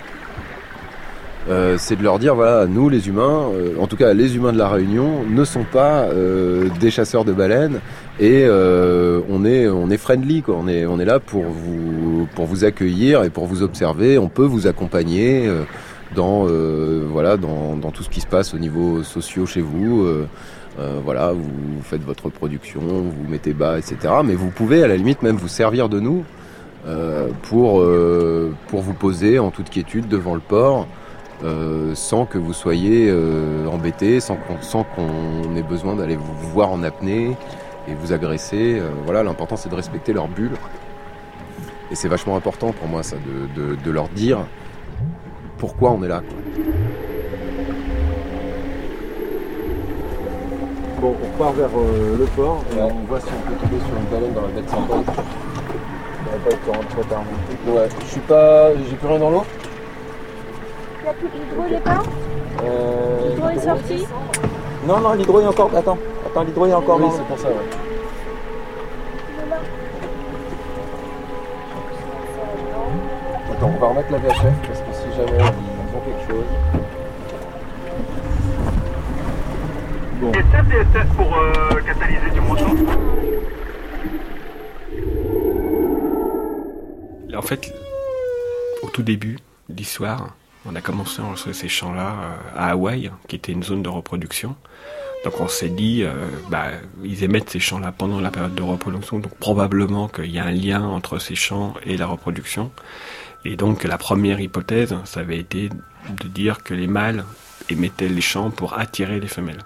[1.47, 4.51] euh, c'est de leur dire voilà, nous les humains, euh, en tout cas les humains
[4.51, 7.81] de la Réunion, ne sont pas euh, des chasseurs de baleines
[8.19, 10.55] et on est on est friendly quoi.
[10.59, 14.17] On est on est là pour vous pour vous accueillir et pour vous observer.
[14.17, 15.47] On peut vous accompagner
[16.15, 16.47] dans
[17.11, 20.07] voilà dans, dans, tout ce qui se passe au niveau socio chez vous.
[21.03, 23.97] voilà, vous faites votre production, vous mettez bas, etc.
[24.23, 26.23] Mais vous pouvez à la limite même vous servir de nous
[27.43, 27.85] pour
[28.67, 30.87] pour vous poser en toute quiétude devant le port.
[31.43, 36.81] Euh, sans que vous soyez euh, embêté, sans qu'on ait besoin d'aller vous voir en
[36.81, 37.35] apnée
[37.87, 38.79] et vous agresser.
[38.79, 40.53] Euh, voilà, l'important c'est de respecter leur bulle.
[41.91, 43.17] Et c'est vachement important pour moi ça,
[43.55, 44.39] de, leur dire
[45.57, 46.21] pourquoi on est là.
[51.01, 51.69] Bon, on part vers
[52.17, 54.47] le port et on voit si on peut tomber sur une baleine dans la
[56.31, 57.23] va pas être trop tard
[57.67, 58.69] Ouais, je suis pas.
[58.89, 59.43] J'ai plus rien dans l'eau
[61.05, 62.01] L'hydro, il est pas
[62.63, 64.07] euh, L'hydro est sorti
[64.87, 65.69] Non, non, l'hydro est encore.
[65.75, 66.99] Attends, attends, l'hydro est encore.
[66.99, 67.55] Oui, c'est pour ça, ouais.
[73.51, 76.45] Attends, on va remettre la VHF parce que si jamais ils ont quelque chose.
[80.21, 80.31] Bon.
[80.31, 82.65] Et pour euh, catalyser du moto
[87.35, 87.71] En fait,
[88.81, 89.37] au tout début
[89.69, 93.63] de l'histoire, on a commencé à enregistrer ces chants-là euh, à Hawaï, qui était une
[93.63, 94.55] zone de reproduction.
[95.23, 96.13] Donc on s'est dit, euh,
[96.49, 96.67] bah,
[97.03, 100.51] ils émettent ces chants-là pendant la période de reproduction, donc probablement qu'il y a un
[100.51, 102.71] lien entre ces chants et la reproduction.
[103.43, 107.25] Et donc la première hypothèse, ça avait été de dire que les mâles
[107.69, 109.63] émettaient les chants pour attirer les femelles.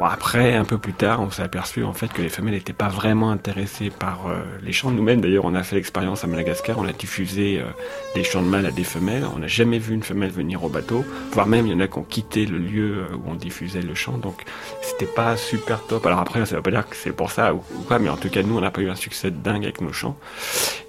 [0.00, 2.72] Bon, après, un peu plus tard, on s'est aperçu en fait que les femelles n'étaient
[2.72, 4.90] pas vraiment intéressées par euh, les chants.
[4.90, 7.66] Nous-mêmes, d'ailleurs, on a fait l'expérience à Madagascar, on a diffusé euh,
[8.14, 9.24] des chants de mâles à des femelles.
[9.36, 11.86] On n'a jamais vu une femelle venir au bateau, voire même il y en a
[11.86, 14.16] qui ont quitté le lieu euh, où on diffusait le chant.
[14.16, 14.44] Donc,
[14.80, 16.06] c'était pas super top.
[16.06, 18.30] Alors après, ça veut pas dire que c'est pour ça ou, quoi, mais en tout
[18.30, 20.16] cas, nous, on n'a pas eu un succès dingue avec nos chants.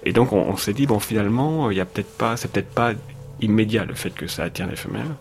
[0.06, 2.72] Et donc, on, on s'est dit bon, finalement, il y a peut-être pas, c'est peut-être
[2.72, 2.94] pas
[3.42, 5.14] immédiat le fait que ça attire les femelles.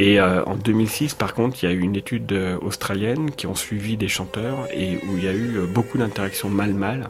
[0.00, 3.48] Et euh, en 2006, par contre, il y a eu une étude euh, australienne qui
[3.48, 7.08] ont suivi des chanteurs et où il y a eu euh, beaucoup d'interactions mâle-mâle.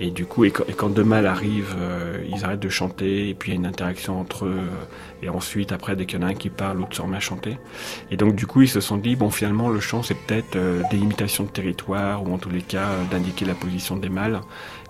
[0.00, 1.76] Et du coup, et quand, deux mâles arrivent,
[2.32, 4.60] ils arrêtent de chanter, et puis il y a une interaction entre eux,
[5.24, 7.20] et ensuite, après, dès qu'il y en a un qui parle, l'autre se remet à
[7.20, 7.58] chanter.
[8.12, 10.56] Et donc, du coup, ils se sont dit, bon, finalement, le chant, c'est peut-être
[10.92, 14.40] des limitations de territoire, ou en tous les cas, d'indiquer la position des mâles.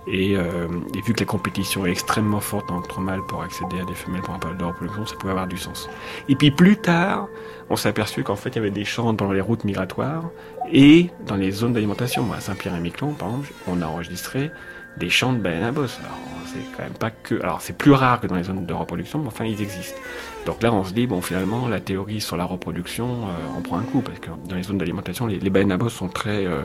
[0.07, 3.93] Euh, et, vu que la compétition est extrêmement forte entre mâles pour accéder à des
[3.93, 5.89] femelles pour un période de reproduction, ça pouvait avoir du sens.
[6.27, 7.27] Et puis plus tard,
[7.69, 10.29] on s'est aperçu qu'en fait, il y avait des champs dans les routes migratoires
[10.71, 12.23] et dans les zones d'alimentation.
[12.23, 14.51] Moi, à Saint-Pierre-et-Miquelon, par exemple, on a enregistré
[14.97, 15.71] des champs de baleines à
[16.51, 17.41] c'est quand même pas que.
[17.41, 19.99] Alors, c'est plus rare que dans les zones de reproduction, mais enfin, ils existent.
[20.45, 23.77] Donc là, on se dit, bon, finalement, la théorie sur la reproduction, euh, on prend
[23.77, 26.45] un coup, parce que dans les zones d'alimentation, les, les, baleines à bosse sont très
[26.45, 26.61] euh,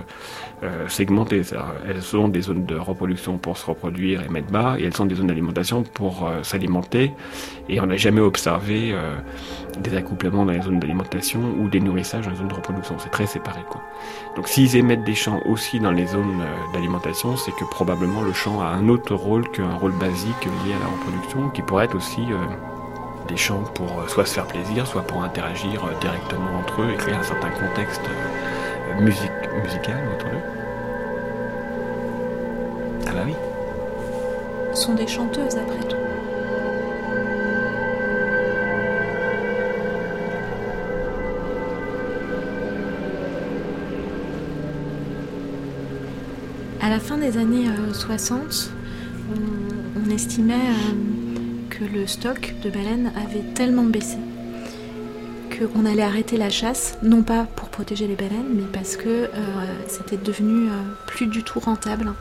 [0.62, 1.42] euh, segmentées.
[1.86, 5.06] Elles sont des zones de reproduction pour se reproduire et mettre bas, et elles sont
[5.06, 7.12] des zones d'alimentation pour s'alimenter.
[7.68, 8.94] Et on n'a jamais observé
[9.80, 12.96] des accouplements dans les zones d'alimentation ou des nourrissages dans les zones de reproduction.
[12.98, 13.82] C'est très séparé, quoi.
[14.36, 16.42] Donc, s'ils émettent des champs aussi dans les zones
[16.72, 20.78] d'alimentation, c'est que probablement le champ a un autre rôle qu'un rôle basique lié à
[20.78, 22.26] la reproduction, qui pourrait être aussi
[23.28, 26.90] des chants pour euh, soit se faire plaisir, soit pour interagir euh, directement entre eux
[26.92, 30.37] et créer un certain contexte euh, musical autour d'eux.
[33.06, 33.34] Ah bah oui.
[34.74, 35.96] Ce sont des chanteuses après tout.
[46.82, 48.70] À la fin des années 60,
[49.30, 49.63] on,
[50.10, 50.54] estimait
[51.70, 54.18] que le stock de baleines avait tellement baissé
[55.58, 59.28] qu'on allait arrêter la chasse, non pas pour protéger les baleines, mais parce que euh,
[59.88, 60.74] c'était devenu euh,
[61.06, 62.12] plus du tout rentable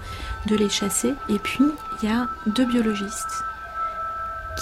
[0.47, 1.13] de les chasser.
[1.29, 1.63] Et puis,
[2.01, 3.43] il y a deux biologistes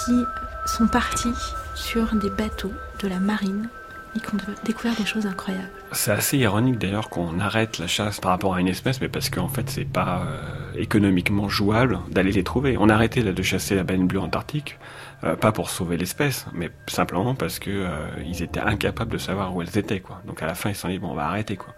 [0.06, 0.24] qui
[0.66, 1.34] sont partis
[1.76, 3.68] sur des bateaux de la marine
[4.16, 5.81] et qui ont découvert des choses incroyables.
[5.94, 9.30] C'est assez ironique d'ailleurs qu'on arrête la chasse par rapport à une espèce, mais parce
[9.30, 12.78] qu'en fait c'est pas euh, économiquement jouable d'aller les trouver.
[12.80, 14.80] On a arrêté de chasser la baleine bleue antarctique,
[15.26, 18.08] euh, pas pour sauver l'espèce, mais simplement parce que euh,
[18.40, 20.22] étaient incapables de savoir où elles étaient quoi.
[20.26, 21.74] Donc à la fin ils se sont dit bon on va arrêter quoi.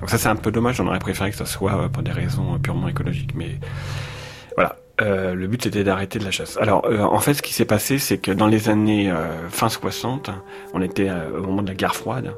[0.00, 2.58] Donc ça c'est un peu dommage, on aurait préféré que ça soit pour des raisons
[2.58, 3.58] purement écologiques, mais
[4.56, 4.76] voilà.
[5.00, 6.58] Euh, le but c'était d'arrêter de la chasse.
[6.58, 9.70] Alors euh, en fait ce qui s'est passé c'est que dans les années euh, fin
[9.70, 10.30] 60,
[10.74, 12.34] on était euh, au moment de la guerre froide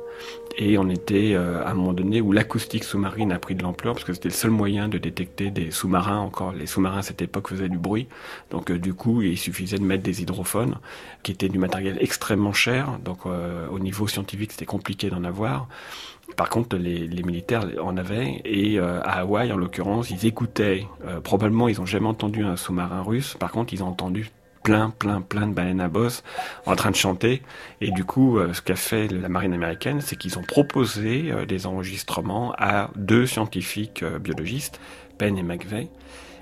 [0.57, 4.05] et on était à un moment donné où l'acoustique sous-marine a pris de l'ampleur parce
[4.05, 6.21] que c'était le seul moyen de détecter des sous-marins.
[6.21, 8.07] Encore les sous-marins à cette époque faisaient du bruit,
[8.53, 10.77] donc du coup il suffisait de mettre des hydrophones
[11.25, 13.01] qui étaient du matériel extrêmement cher.
[13.05, 15.67] Donc au niveau scientifique c'était compliqué d'en avoir.
[16.37, 20.87] Par contre, les, militaires en avaient, et euh, à Hawaï, en l'occurrence, ils écoutaient.
[21.07, 23.37] Euh, probablement, ils n'ont jamais entendu un sous-marin russe.
[23.39, 24.31] Par contre, ils ont entendu
[24.63, 26.25] plein, plein, plein de baleines à bosse
[26.67, 27.43] en train de chanter.
[27.81, 31.67] Et du coup, euh, ce qu'a fait la marine américaine, c'est qu'ils ont proposé des
[31.67, 34.81] enregistrements à deux scientifiques biologistes,
[35.19, 35.89] Penn et McVeigh.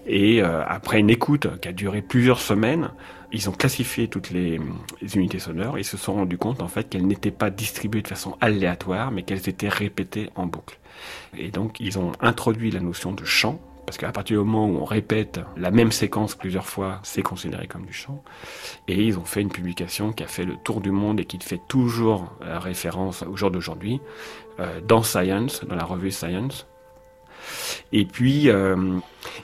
[0.07, 2.91] Et après une écoute qui a duré plusieurs semaines,
[3.33, 4.61] ils ont classifié toutes les,
[5.15, 8.37] unités sonores et se sont rendus compte en fait qu'elles n'étaient pas distribuées de façon
[8.41, 10.79] aléatoire, mais qu'elles étaient répétées en boucle.
[11.37, 14.79] Et donc ils ont introduit la notion de chant, parce qu'à partir du moment où
[14.81, 18.23] on répète la même séquence plusieurs fois, c'est considéré comme du chant.
[18.87, 21.39] Et ils ont fait une publication qui a fait le tour du monde et qui
[21.39, 24.01] fait toujours euh, référence au jour d'aujourd'hui,
[24.61, 26.67] euh, dans Science, dans la revue Science,
[27.93, 28.99] et puis, euh,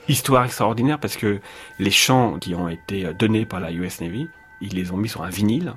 [0.07, 1.39] histoire extraordinaire parce que
[1.79, 4.27] les chants qui ont été donnés par la US Navy,
[4.61, 5.73] ils les ont mis sur un vinyle.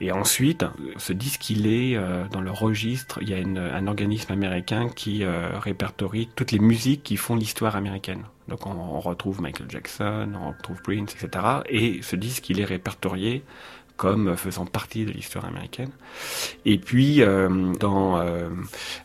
[0.00, 0.64] Et ensuite,
[0.96, 3.18] ce disque, il est euh, dans le registre.
[3.20, 7.74] Il y a un organisme américain qui euh, répertorie toutes les musiques qui font l'histoire
[7.74, 8.22] américaine.
[8.46, 11.44] Donc on, on, retrouve Michael Jackson, on retrouve Prince, etc.
[11.68, 13.42] Et ce disque, il est répertorié
[13.98, 15.90] comme faisant partie de l'histoire américaine.
[16.64, 18.48] Et puis euh, dans euh,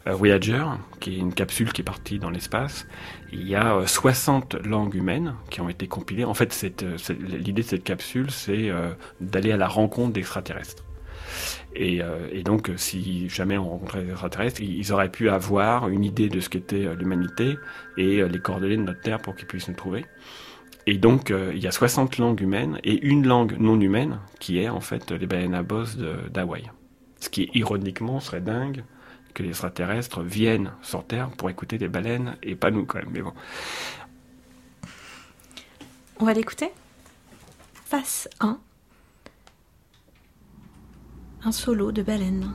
[0.05, 0.63] Voyager,
[1.01, 2.87] qui est une capsule qui est partie dans l'espace,
[3.33, 6.23] il y a 60 euh, langues humaines qui ont été compilées.
[6.23, 6.65] En fait,
[7.19, 8.71] l'idée de cette capsule, c'est
[9.19, 10.83] d'aller à la rencontre d'extraterrestres.
[11.75, 12.01] Et,
[12.31, 16.39] et, donc, si jamais on rencontrait des extraterrestres, ils auraient pu avoir une idée de
[16.39, 17.57] ce qu'était l'humanité
[17.97, 20.05] et les coordonnées de notre Terre pour qu'ils puissent nous trouver.
[20.85, 24.59] Et donc, euh, il y a 60 langues humaines et une langue non humaine qui
[24.59, 26.69] est en fait les baleines à bosse d'Hawaï.
[27.19, 28.83] Ce qui, ironiquement, serait dingue
[29.33, 33.09] que les extraterrestres viennent sur Terre pour écouter des baleines et pas nous quand même.
[33.11, 33.33] Mais bon.
[36.19, 36.69] On va l'écouter
[37.85, 38.59] Face 1.
[41.45, 42.51] Un solo de baleine.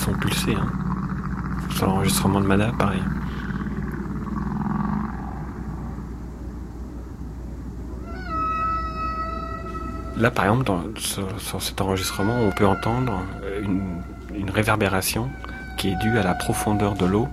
[0.00, 0.54] Sons pulsés.
[0.54, 0.68] Hein.
[1.76, 3.02] Sur l'enregistrement de Mana, pareil.
[10.16, 13.22] Là, par exemple, sur, cet enregistrement, on peut entendre
[13.62, 14.02] une,
[14.34, 15.30] une, réverbération
[15.78, 17.28] qui est due à la profondeur de l'eau.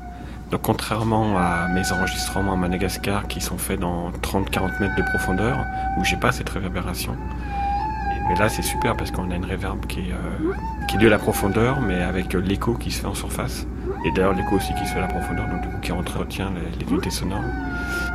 [0.51, 5.57] Donc, contrairement à mes enregistrements à Madagascar qui sont faits dans 30-40 mètres de profondeur,
[5.97, 7.17] où j'ai pas cette réverbération,
[8.27, 10.53] mais là, c'est super parce qu'on a une réverb qui est, euh,
[10.87, 13.65] qui à la profondeur, mais avec euh, l'écho qui se fait en surface.
[14.05, 16.51] Et d'ailleurs, l'écho aussi qui se fait à la profondeur, donc du coup, qui entretient
[16.51, 17.43] les, les unités sonores.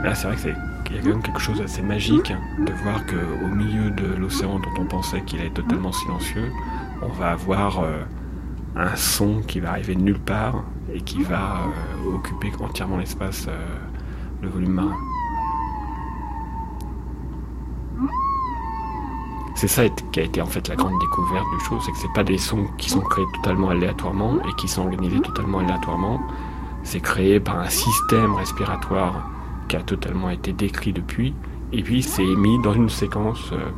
[0.02, 3.04] Mais là, c'est vrai qu'il y a quand même quelque chose d'assez magique de voir
[3.06, 6.52] qu'au milieu de l'océan dont on pensait qu'il allait totalement silencieux,
[7.00, 8.02] on va avoir euh,
[8.76, 11.60] un son qui va arriver de nulle part et qui va
[12.14, 13.48] occuper entièrement l'espace,
[14.42, 14.96] le volume marin.
[19.62, 22.12] C'est ça qui a été en fait la grande découverte du show, c'est que c'est
[22.12, 26.20] pas des sons qui sont créés totalement aléatoirement et qui sont organisés totalement aléatoirement.
[26.82, 29.30] C'est créé par un système respiratoire
[29.68, 31.32] qui a totalement été décrit depuis,
[31.72, 33.70] et puis c'est mis dans une séquence euh,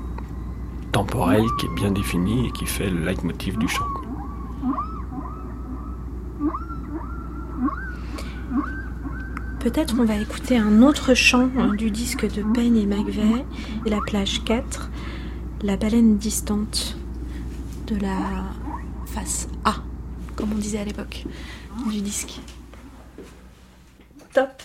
[0.90, 3.84] temporelle qui est bien définie et qui fait le leitmotiv du chant.
[9.60, 13.44] Peut-être on va écouter un autre chant hein, du disque de Ben et McVeigh,
[13.84, 14.88] la plage 4,
[15.64, 16.94] la baleine distante
[17.86, 18.18] de la
[19.06, 19.76] face A,
[20.36, 21.24] comme on disait à l'époque,
[21.90, 22.38] du disque.
[24.34, 24.62] Top.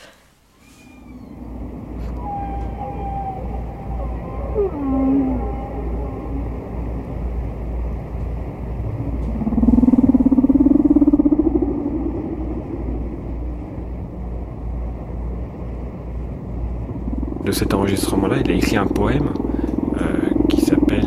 [17.46, 19.32] De cet enregistrement-là, il a écrit un poème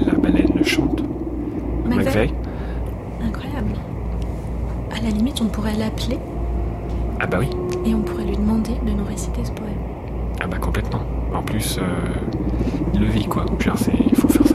[0.07, 1.03] la baleine chante.
[1.87, 2.33] McVeigh.
[3.25, 3.75] Incroyable.
[4.91, 6.19] À la limite, on pourrait l'appeler.
[7.21, 7.49] Ah bah oui.
[7.85, 9.71] Et on pourrait lui demander de nous réciter ce poème.
[10.41, 11.03] Ah bah complètement.
[11.35, 11.83] En plus, euh,
[12.95, 13.47] il le vit quoi.
[14.09, 14.52] il faut faire ça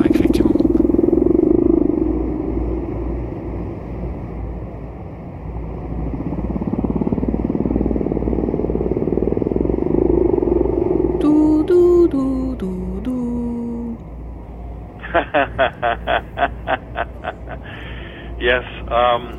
[18.39, 19.37] yes, um,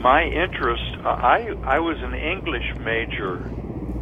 [0.00, 3.40] my interest, I, I was an English major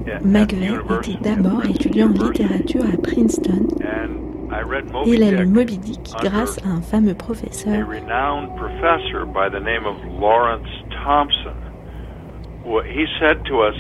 [0.06, 3.66] at, at était d'abord étudiant en littérature à Princeton.
[3.82, 7.86] And I read et Moby il a lu Moby Dick grâce à un fameux professeur.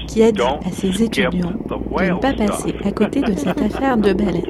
[0.06, 3.20] qui a dit "Don't à ses étudiants the de ne pas passer stuff." à côté
[3.22, 4.42] de cette affaire de baleine.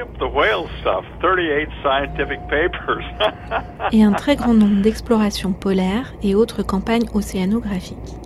[0.00, 1.04] And, and did I not skip the whale stuff?
[1.20, 3.04] 38 scientific papers.
[3.92, 8.16] et un très grand nombre d'explorations polaires et autres campagnes océanographiques.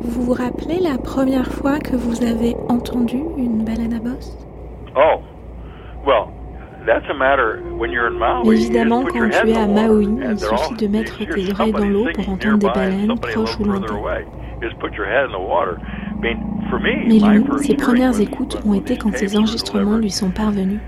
[0.00, 4.36] Vous vous rappelez la première fois que vous avez entendu une baleine à bosse?
[4.96, 5.22] Oh,
[6.06, 6.32] well,
[6.86, 8.56] that's a matter when you're in Maui.
[8.56, 10.86] Évidemment, put quand your head tu es in à the water, Maui, il suffit de
[10.88, 13.98] mettre tes oreilles dans l'eau pour entendre des baleines proches ou little
[16.78, 20.80] Mais lui, ses premières écoutes ont été quand ces enregistrements lui sont parvenus.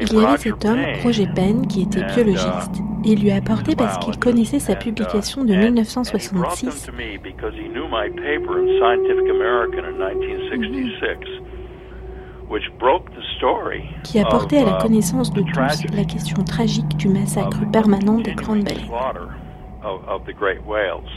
[0.00, 3.76] Il y avait cet homme, Roger Penn, qui était biologiste, et il lui a apporté
[3.76, 7.18] parce qu'il connaissait sa uh, publication de and- and he brought them 1966 to me
[14.02, 17.58] qui a porté à la uh, connaissance de the tous la question tragique du massacre
[17.72, 18.86] permanent des grandes baleines.
[18.86, 19.28] slaughter
[19.82, 21.08] of, of the great whales.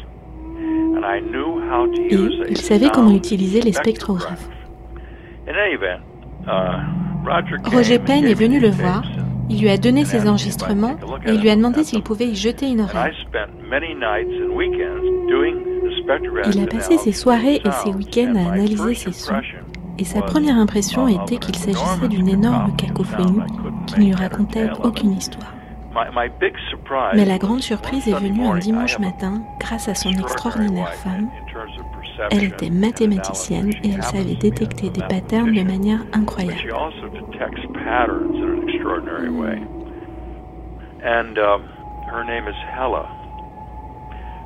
[0.96, 4.40] And I knew how to Et il savait comment utiliser les spectrograph.
[4.40, 6.02] spectrographes.
[6.48, 9.04] Uh, Roger, Penn est venu le voir,
[9.50, 12.68] il lui a donné ses enregistrements et il lui a demandé s'il pouvait y jeter
[12.70, 13.14] une oreille.
[13.28, 17.90] spent many nights and weekends doing the spectrograph Il a passé ses soirées et ses
[17.90, 19.34] week-ends à analyser ses sons.
[20.00, 23.42] Et sa première impression était qu'il s'agissait d'une énorme cacophonie
[23.88, 25.54] qui ne lui racontait aucune histoire.
[27.14, 31.30] Mais la grande surprise est venue un dimanche matin grâce à son extraordinaire femme.
[32.32, 36.60] Elle était mathématicienne et elle savait détecter des patterns de manière incroyable.
[41.38, 41.64] um,
[42.10, 43.06] her name is Hella.
[43.06, 44.37] I, I was I spread these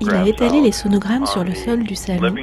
[0.00, 2.34] Il a étalé les sonogrammes on sur le sol du salon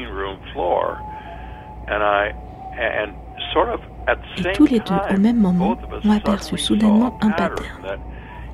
[4.37, 7.81] et tous les deux, au même moment, ont aperçu soudainement un pattern pattern.
[7.83, 7.99] that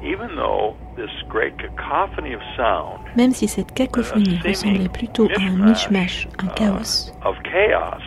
[0.03, 5.51] even though this great cacophony of sound Même si cette cacophonie ressemblait plutôt à un
[5.51, 8.03] mishmash, un chaos, of chaos,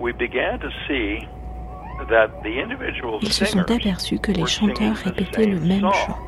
[0.00, 1.26] we began to see
[2.08, 6.18] that the individual ils se sont aperçus que les chanteurs répétaient le même chant.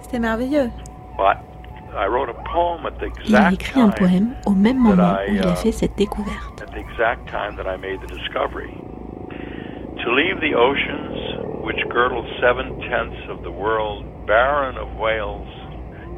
[0.00, 0.70] C'était merveilleux.
[1.16, 1.36] but
[1.96, 4.78] I wrote a poem at the Il a exact écrit un time poème au même
[4.78, 6.62] moment où il a fait cette découverte.
[6.62, 8.72] at the exact time that I made the discovery.
[10.02, 15.46] To leave the oceans, which girdle seven tenths of the world, barren of whales,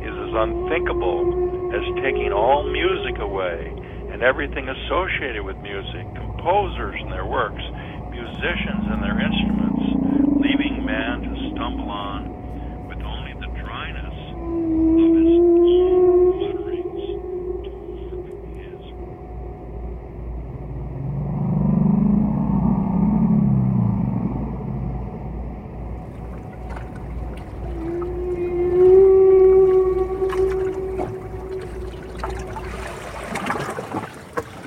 [0.01, 3.73] is as unthinkable as taking all music away
[4.13, 7.63] and everything associated with music, composers and their works,
[8.25, 9.85] musicians and their instruments,
[10.41, 14.17] leaving man to stumble on with only the dryness
[14.97, 15.41] of his
[16.41, 17.05] mutterings
[17.65, 18.25] to mark
[18.57, 18.85] his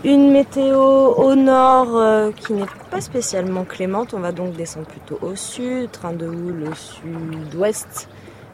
[0.04, 2.66] Une météo au nord euh, qui n'est
[3.02, 4.14] spécialement clémente.
[4.14, 5.92] On va donc descendre plutôt au sud.
[5.92, 8.10] Train de houle au sud-ouest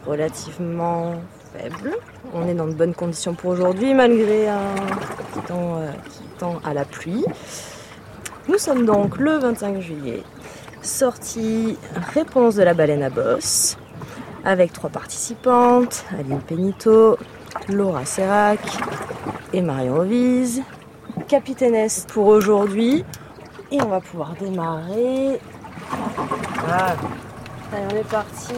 [0.05, 1.15] relativement
[1.53, 1.95] faible.
[2.33, 4.75] On est dans de bonnes conditions pour aujourd'hui malgré un
[5.47, 7.25] temps euh, qui tend à la pluie.
[8.47, 10.23] Nous sommes donc le 25 juillet.
[10.81, 11.77] Sortie
[12.13, 13.77] réponse de la baleine à bosse
[14.43, 17.17] avec trois participantes, Aline Penito,
[17.69, 18.59] Laura Serrac
[19.53, 20.61] et Marion Ovise.
[21.27, 23.05] Capitaine S pour aujourd'hui.
[23.73, 25.39] Et on va pouvoir démarrer.
[26.59, 26.95] Voilà.
[27.73, 28.53] Allez, on est parti.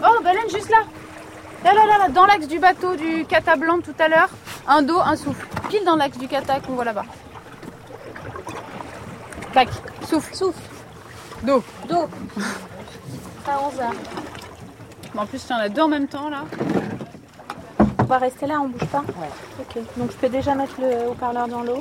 [0.00, 0.76] Oh, baleine juste là.
[1.64, 4.28] Là, là, là, là, dans l'axe du bateau du cata blanc tout à l'heure.
[4.68, 5.48] Un dos, un souffle.
[5.68, 7.04] Pile dans l'axe du cata qu'on voit là-bas.
[9.52, 9.68] Tac,
[10.08, 10.60] souffle, souffle.
[11.42, 11.62] Dos.
[11.88, 12.08] Dos.
[13.46, 13.92] À 11h.
[15.14, 16.44] Bon, en plus, il y en a deux en même temps là.
[18.00, 19.28] On va rester là, on bouge pas Ouais.
[19.60, 21.80] Ok, donc je peux déjà mettre le haut-parleur dans l'eau.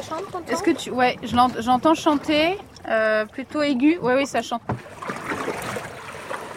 [0.00, 0.90] chante, Est-ce que tu...
[0.90, 2.56] Ouais, j'entends chanter,
[2.88, 3.98] euh, plutôt aigu.
[3.98, 4.62] Ouais, oui, ça chante.
[4.68, 4.74] Oh,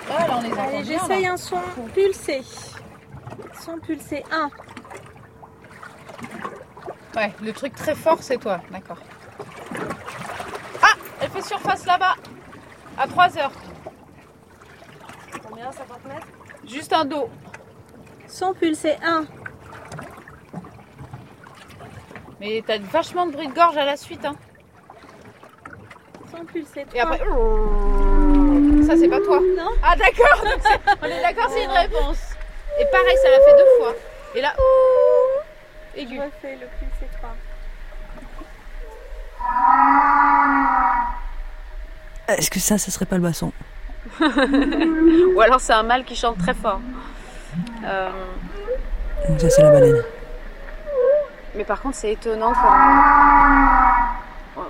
[0.10, 1.58] là, on les Allez, j'essaye un son
[1.96, 2.44] pulsé.
[3.64, 4.50] Son pulsé 1.
[7.16, 8.60] Ouais, le truc très fort, c'est toi.
[8.72, 8.98] D'accord.
[10.82, 12.16] Ah Elle fait surface là-bas.
[12.98, 13.52] À 3 heures.
[15.48, 16.28] Combien 50 mètres?
[16.68, 17.30] Juste un dos.
[18.28, 19.26] Son pulsé 1.
[22.40, 24.26] Mais t'as vachement de bruit de gorge à la suite.
[24.26, 24.36] Hein.
[26.36, 26.96] Son pulsé 3.
[26.96, 27.20] Et après.
[28.88, 29.40] Ça, c'est pas toi.
[29.56, 29.70] Non.
[29.84, 30.44] Ah, d'accord.
[31.04, 32.31] on est d'accord, c'est une réponse.
[32.82, 33.94] Et pareil, ça l'a fait deux fois.
[34.34, 34.54] Et là.
[35.96, 36.16] Aigu.
[36.16, 36.68] Je refais le
[37.18, 37.30] 3.
[42.30, 43.52] Est-ce que ça, ça serait pas le basson
[44.20, 46.80] Ou alors c'est un mâle qui chante très fort.
[47.86, 48.10] Euh...
[49.38, 50.04] Ça, c'est la baleine.
[51.56, 52.64] Mais par contre, c'est étonnant comme.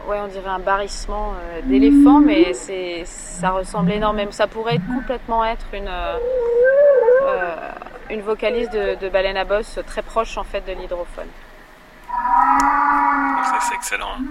[0.08, 4.32] Ouais, on dirait un barrissement euh, d'éléphant, mais c'est, ça ressemble énormément.
[4.32, 6.81] Ça pourrait complètement être une, euh, euh,
[8.12, 11.28] une vocalise de, baleine à bosse très proche en fait de l'hydrophone.
[13.62, 14.16] C'est excellent.
[14.20, 14.24] Hein.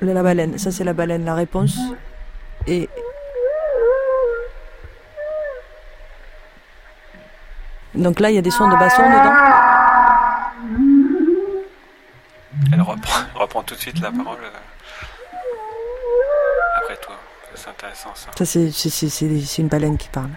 [0.00, 1.76] La baleine, ça c'est la baleine, la réponse.
[2.66, 2.88] Et.
[7.94, 9.34] Donc là, il y a des sons de basson dedans.
[12.72, 14.50] Elle reprend, reprend tout de suite la parole euh,
[16.78, 17.16] après toi.
[17.54, 18.30] C'est intéressant ça.
[18.34, 20.30] Ça, c'est une baleine qui parle.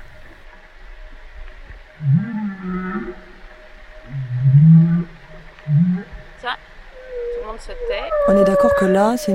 [7.66, 8.10] Se tait.
[8.28, 9.34] On est d'accord que là, c'est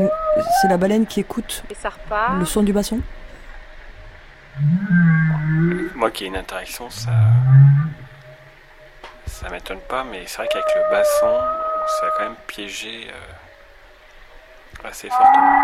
[0.68, 2.39] la baleine qui écoute Et ça repart.
[2.39, 3.01] le son du basson
[5.95, 7.11] Moi qui ai une interaction, ça.
[9.26, 11.41] Ça m'étonne pas, mais c'est vrai qu'avec le basson,
[12.01, 15.61] ça a quand même piégé euh, assez fortement.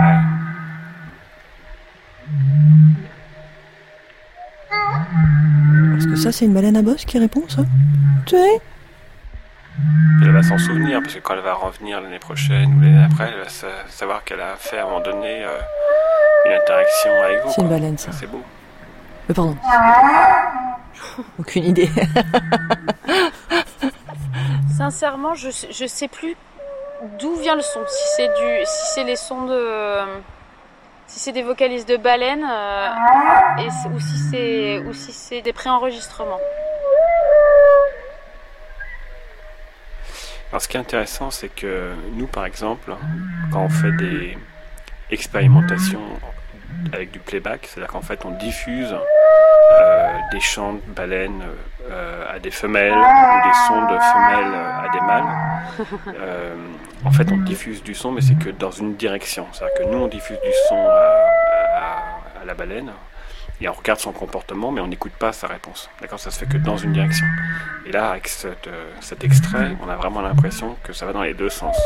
[0.00, 0.20] Ouais.
[5.96, 7.62] Est-ce que ça, c'est une baleine à bosse qui répond, ça?
[8.26, 8.36] Tu
[10.22, 13.30] Elle va s'en souvenir, parce que quand elle va revenir l'année prochaine ou l'année après,
[13.32, 13.48] elle va
[13.88, 15.58] savoir qu'elle a fait à un moment donné euh,
[16.46, 17.50] une interaction avec vous.
[17.50, 18.12] C'est une baleine, ça.
[18.12, 18.42] C'est beau.
[19.28, 19.56] Mais pardon.
[21.38, 21.90] Aucune idée.
[24.76, 26.36] Sincèrement, je, je sais plus
[27.18, 27.80] d'où vient le son.
[27.86, 30.04] Si c'est du, si c'est les sons de,
[31.10, 32.88] si c'est des vocalises de baleine, euh,
[33.58, 36.38] et, ou si c'est, ou si c'est des préenregistrements.
[40.50, 42.92] Alors, ce qui est intéressant, c'est que nous, par exemple,
[43.52, 44.36] quand on fait des
[45.10, 46.02] expérimentations
[46.92, 51.44] avec du playback, c'est-à-dire qu'en fait, on diffuse euh, des chants de baleines
[51.88, 55.24] euh, à des femelles ou des sons de femelles à des mâles.
[56.08, 56.54] Euh,
[57.04, 59.46] en fait, on diffuse du son, mais c'est que dans une direction.
[59.52, 62.90] C'est-à-dire que nous, on diffuse du son à, la baleine
[63.60, 65.90] et on regarde son comportement, mais on n'écoute pas sa réponse.
[66.00, 67.26] D'accord Ça se fait que dans une direction.
[67.86, 71.50] Et là, avec cet extrait, on a vraiment l'impression que ça va dans les deux
[71.50, 71.76] sens.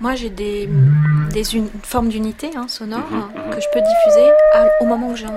[0.00, 0.68] Moi, j'ai des,
[1.30, 1.42] des
[1.82, 3.50] formes d'unité hein, sonore mhm, mhm.
[3.50, 4.30] que je peux diffuser
[4.80, 5.36] au moment où j'ai envie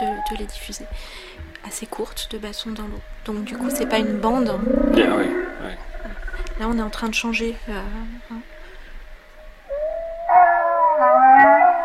[0.00, 0.84] de, les diffuser.
[1.66, 3.00] Assez courtes, de basson dans l'eau.
[3.24, 4.52] Donc, du coup, c'est pas une bande.
[6.58, 7.54] Là, on est en train de changer.
[7.68, 7.82] Euh,
[8.30, 8.40] hein.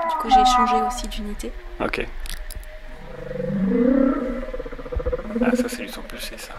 [0.09, 1.51] Du coup, j'ai changé aussi d'unité.
[1.79, 2.07] Ok.
[5.43, 6.53] Ah, ça, c'est du son pulsé, ça.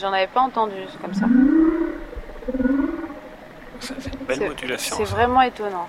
[0.00, 1.26] J'en avais pas entendu comme ça.
[3.80, 4.96] C'est une belle modulation.
[4.96, 5.88] C'est vraiment étonnant.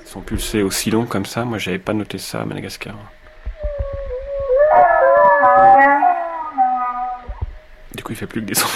[0.00, 2.94] Ils sont pulsés aussi longs comme ça, moi j'avais pas noté ça à Madagascar.
[7.94, 8.68] Du coup, il fait plus que des sons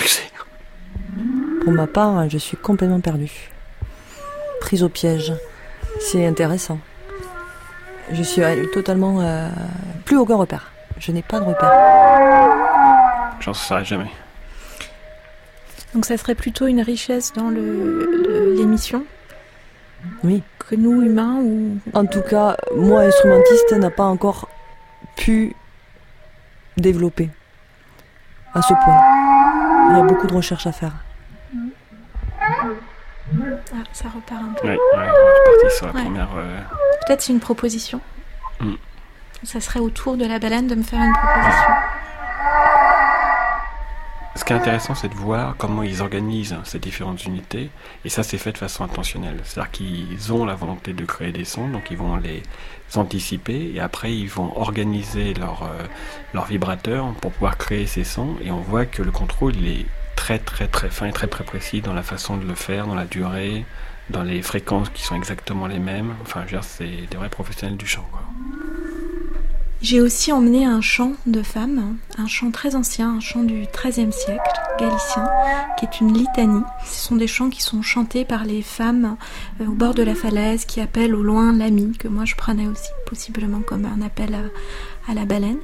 [1.62, 3.50] Pour ma part, je suis complètement perdue.
[4.60, 5.32] Prise au piège.
[6.00, 6.78] C'est intéressant.
[8.12, 8.42] Je suis
[8.72, 9.48] totalement euh,
[10.04, 10.70] plus aucun repère.
[10.98, 11.72] Je n'ai pas de repère.
[13.40, 14.10] J'en saurais jamais.
[15.94, 19.04] Donc ça serait plutôt une richesse dans l'émission
[20.24, 20.42] Oui.
[20.58, 21.78] Que nous, humains ou...
[21.92, 24.48] En tout cas, moi, instrumentiste, n'a pas encore
[25.16, 25.54] pu
[26.76, 27.30] développer
[28.54, 29.00] à ce point.
[29.90, 30.92] Il y a beaucoup de recherches à faire.
[33.34, 34.68] Ah, ça repart un peu.
[34.68, 36.28] Oui, on est reparti sur la première.
[36.36, 36.60] Euh,
[37.06, 38.00] Peut-être c'est une proposition.
[39.44, 41.72] Ça serait au tour de la baleine de me faire une proposition.
[44.34, 47.70] Ce qui est intéressant, c'est de voir comment ils organisent ces différentes unités,
[48.04, 49.38] et ça, c'est fait de façon intentionnelle.
[49.44, 52.42] C'est-à-dire qu'ils ont la volonté de créer des sons, donc ils vont les
[52.94, 55.84] anticiper, et après, ils vont organiser leur, euh,
[56.32, 59.86] leur vibrateur pour pouvoir créer ces sons, et on voit que le contrôle, il est
[60.16, 62.94] très très très fin et très très précis dans la façon de le faire, dans
[62.94, 63.64] la durée,
[64.10, 66.14] dans les fréquences qui sont exactement les mêmes.
[66.22, 68.06] Enfin, je veux dire, c'est des vrais professionnels du chant.
[69.82, 74.12] J'ai aussi emmené un chant de femmes, un chant très ancien, un chant du XIIIe
[74.12, 75.28] siècle, galicien,
[75.76, 76.62] qui est une litanie.
[76.84, 79.16] Ce sont des chants qui sont chantés par les femmes
[79.60, 82.68] euh, au bord de la falaise, qui appellent au loin l'ami, que moi je prenais
[82.68, 84.52] aussi possiblement comme un appel
[85.08, 85.58] à la baleine.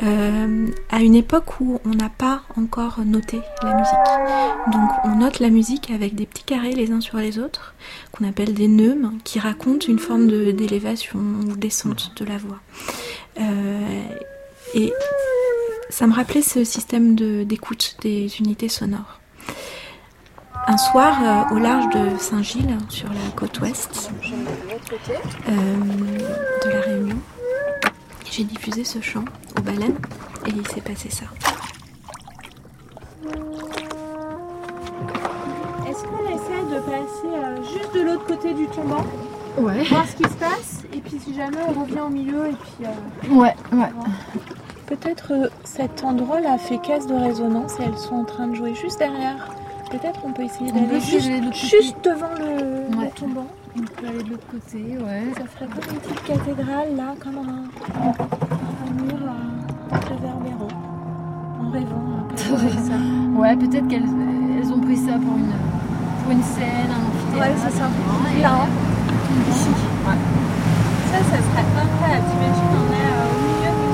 [0.00, 4.72] Euh, à une époque où on n'a pas encore noté la musique.
[4.72, 7.74] Donc on note la musique avec des petits carrés les uns sur les autres,
[8.12, 12.60] qu'on appelle des neumes, qui racontent une forme d'élévation ou descente de la voix.
[13.40, 14.02] Euh,
[14.74, 14.92] et
[15.90, 19.20] ça me rappelait ce système d'écoute des unités sonores.
[20.66, 24.10] Un soir, euh, au large de Saint-Gilles, sur la côte ouest
[28.38, 29.24] j'ai diffusé ce chant
[29.58, 29.98] aux baleines
[30.46, 31.24] et il s'est passé ça.
[35.88, 39.04] Est-ce qu'on essaie de passer euh, juste de l'autre côté du tombant?
[39.58, 39.82] Ouais.
[39.86, 42.86] Voir ce qui se passe et puis si jamais on revient au milieu et puis.
[42.86, 43.90] Euh, ouais, ouais.
[44.86, 48.72] Peut-être euh, cet endroit-là fait caisse de résonance et elles sont en train de jouer
[48.76, 49.48] juste derrière.
[49.90, 53.46] Peut-être on peut essayer d'aller juste, devant le tombant.
[53.76, 55.32] On peut aller de l'autre côté, ouais.
[55.36, 57.64] Ça ferait comme une petite cathédrale là, comme un,
[58.04, 59.18] un mur
[59.92, 60.68] réverbérant.
[61.60, 62.28] En rêvant.
[62.36, 63.40] ça.
[63.40, 64.08] Ouais, peut-être qu'elles
[64.58, 65.52] elles ont pris ça pour une,
[66.22, 67.50] pour une scène, un amphithéâtre.
[67.50, 67.88] Ouais, c'est ça.
[68.42, 68.68] Là, hein.
[69.50, 69.68] Ici.
[70.06, 70.14] Ouais.
[71.12, 72.24] Ça, ça serait incroyable.
[72.30, 73.88] T'imagines, on est euh, au milieu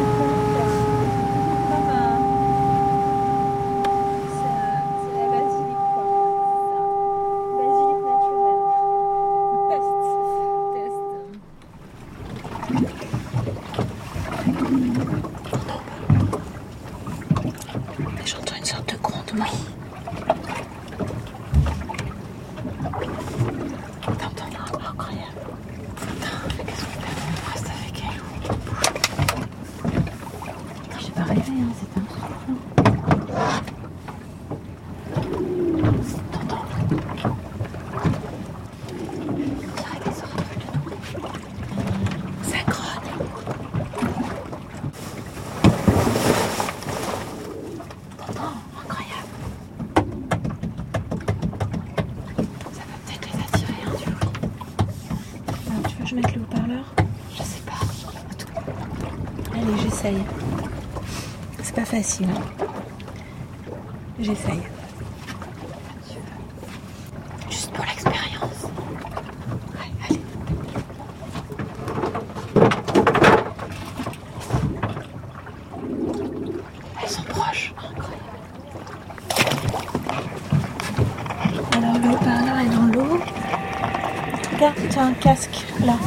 [61.95, 62.29] facile.
[67.51, 68.67] Juste pour l'expérience.
[70.09, 70.21] allez.
[77.03, 77.73] Elles sont proches.
[81.73, 83.19] Alors le haut-parleur est dans l'eau.
[84.55, 85.99] Regarde, tu as un casque là.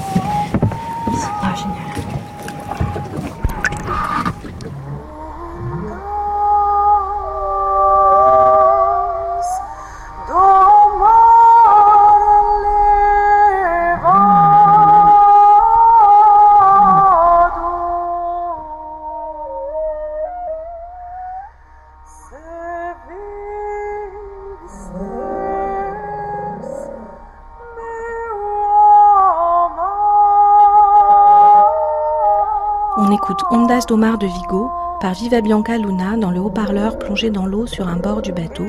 [33.50, 34.70] Ondas d'Omar de Vigo
[35.00, 38.66] par Viva Bianca Luna dans le haut-parleur plongé dans l'eau sur un bord du bateau.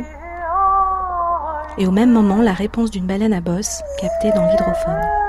[1.78, 5.27] Et au même moment, la réponse d'une baleine à bosse captée dans l'hydrophone.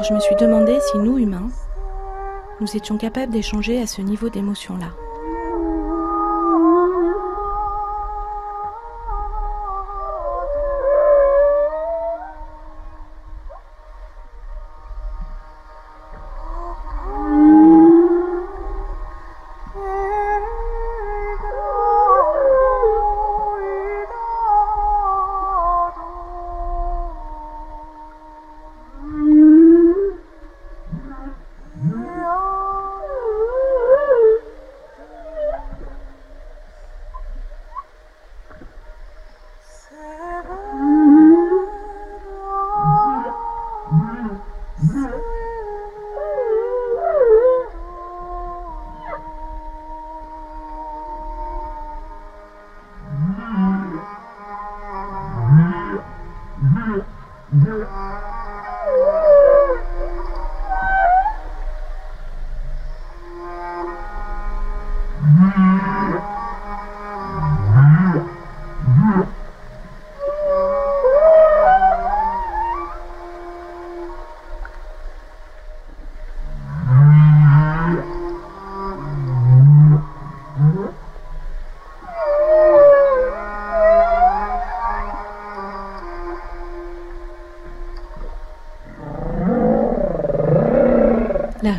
[0.00, 1.50] Alors je me suis demandé si nous, humains,
[2.58, 4.94] nous étions capables d'échanger à ce niveau d'émotion-là.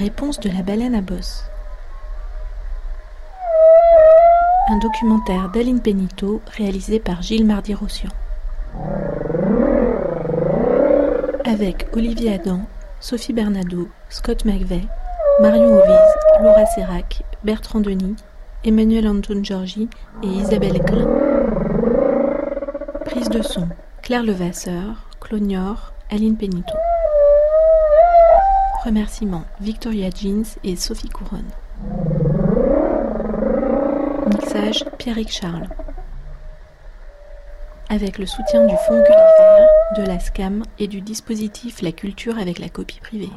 [0.01, 1.43] Réponse de la baleine à bosse.
[4.67, 8.09] Un documentaire d'Aline Penito réalisé par Gilles Mardy-Rossian.
[11.45, 12.61] Avec Olivier Adam,
[12.99, 14.87] Sophie Bernado, Scott McVeigh,
[15.39, 18.15] Marion Ovise, Laura Serac, Bertrand Denis,
[18.63, 19.87] Emmanuel Anton Georgi
[20.23, 21.07] et Isabelle Klein.
[23.05, 23.67] Prise de son
[24.01, 26.80] Claire Levasseur, Clognor, Aline Penito.
[28.83, 31.45] Remerciements Victoria Jeans et Sophie Couronne.
[34.27, 35.69] Mixage Pierrick Charles.
[37.89, 39.67] Avec le soutien du Fonds Gulliver,
[39.97, 43.29] de la SCAM et du dispositif La Culture avec la copie privée.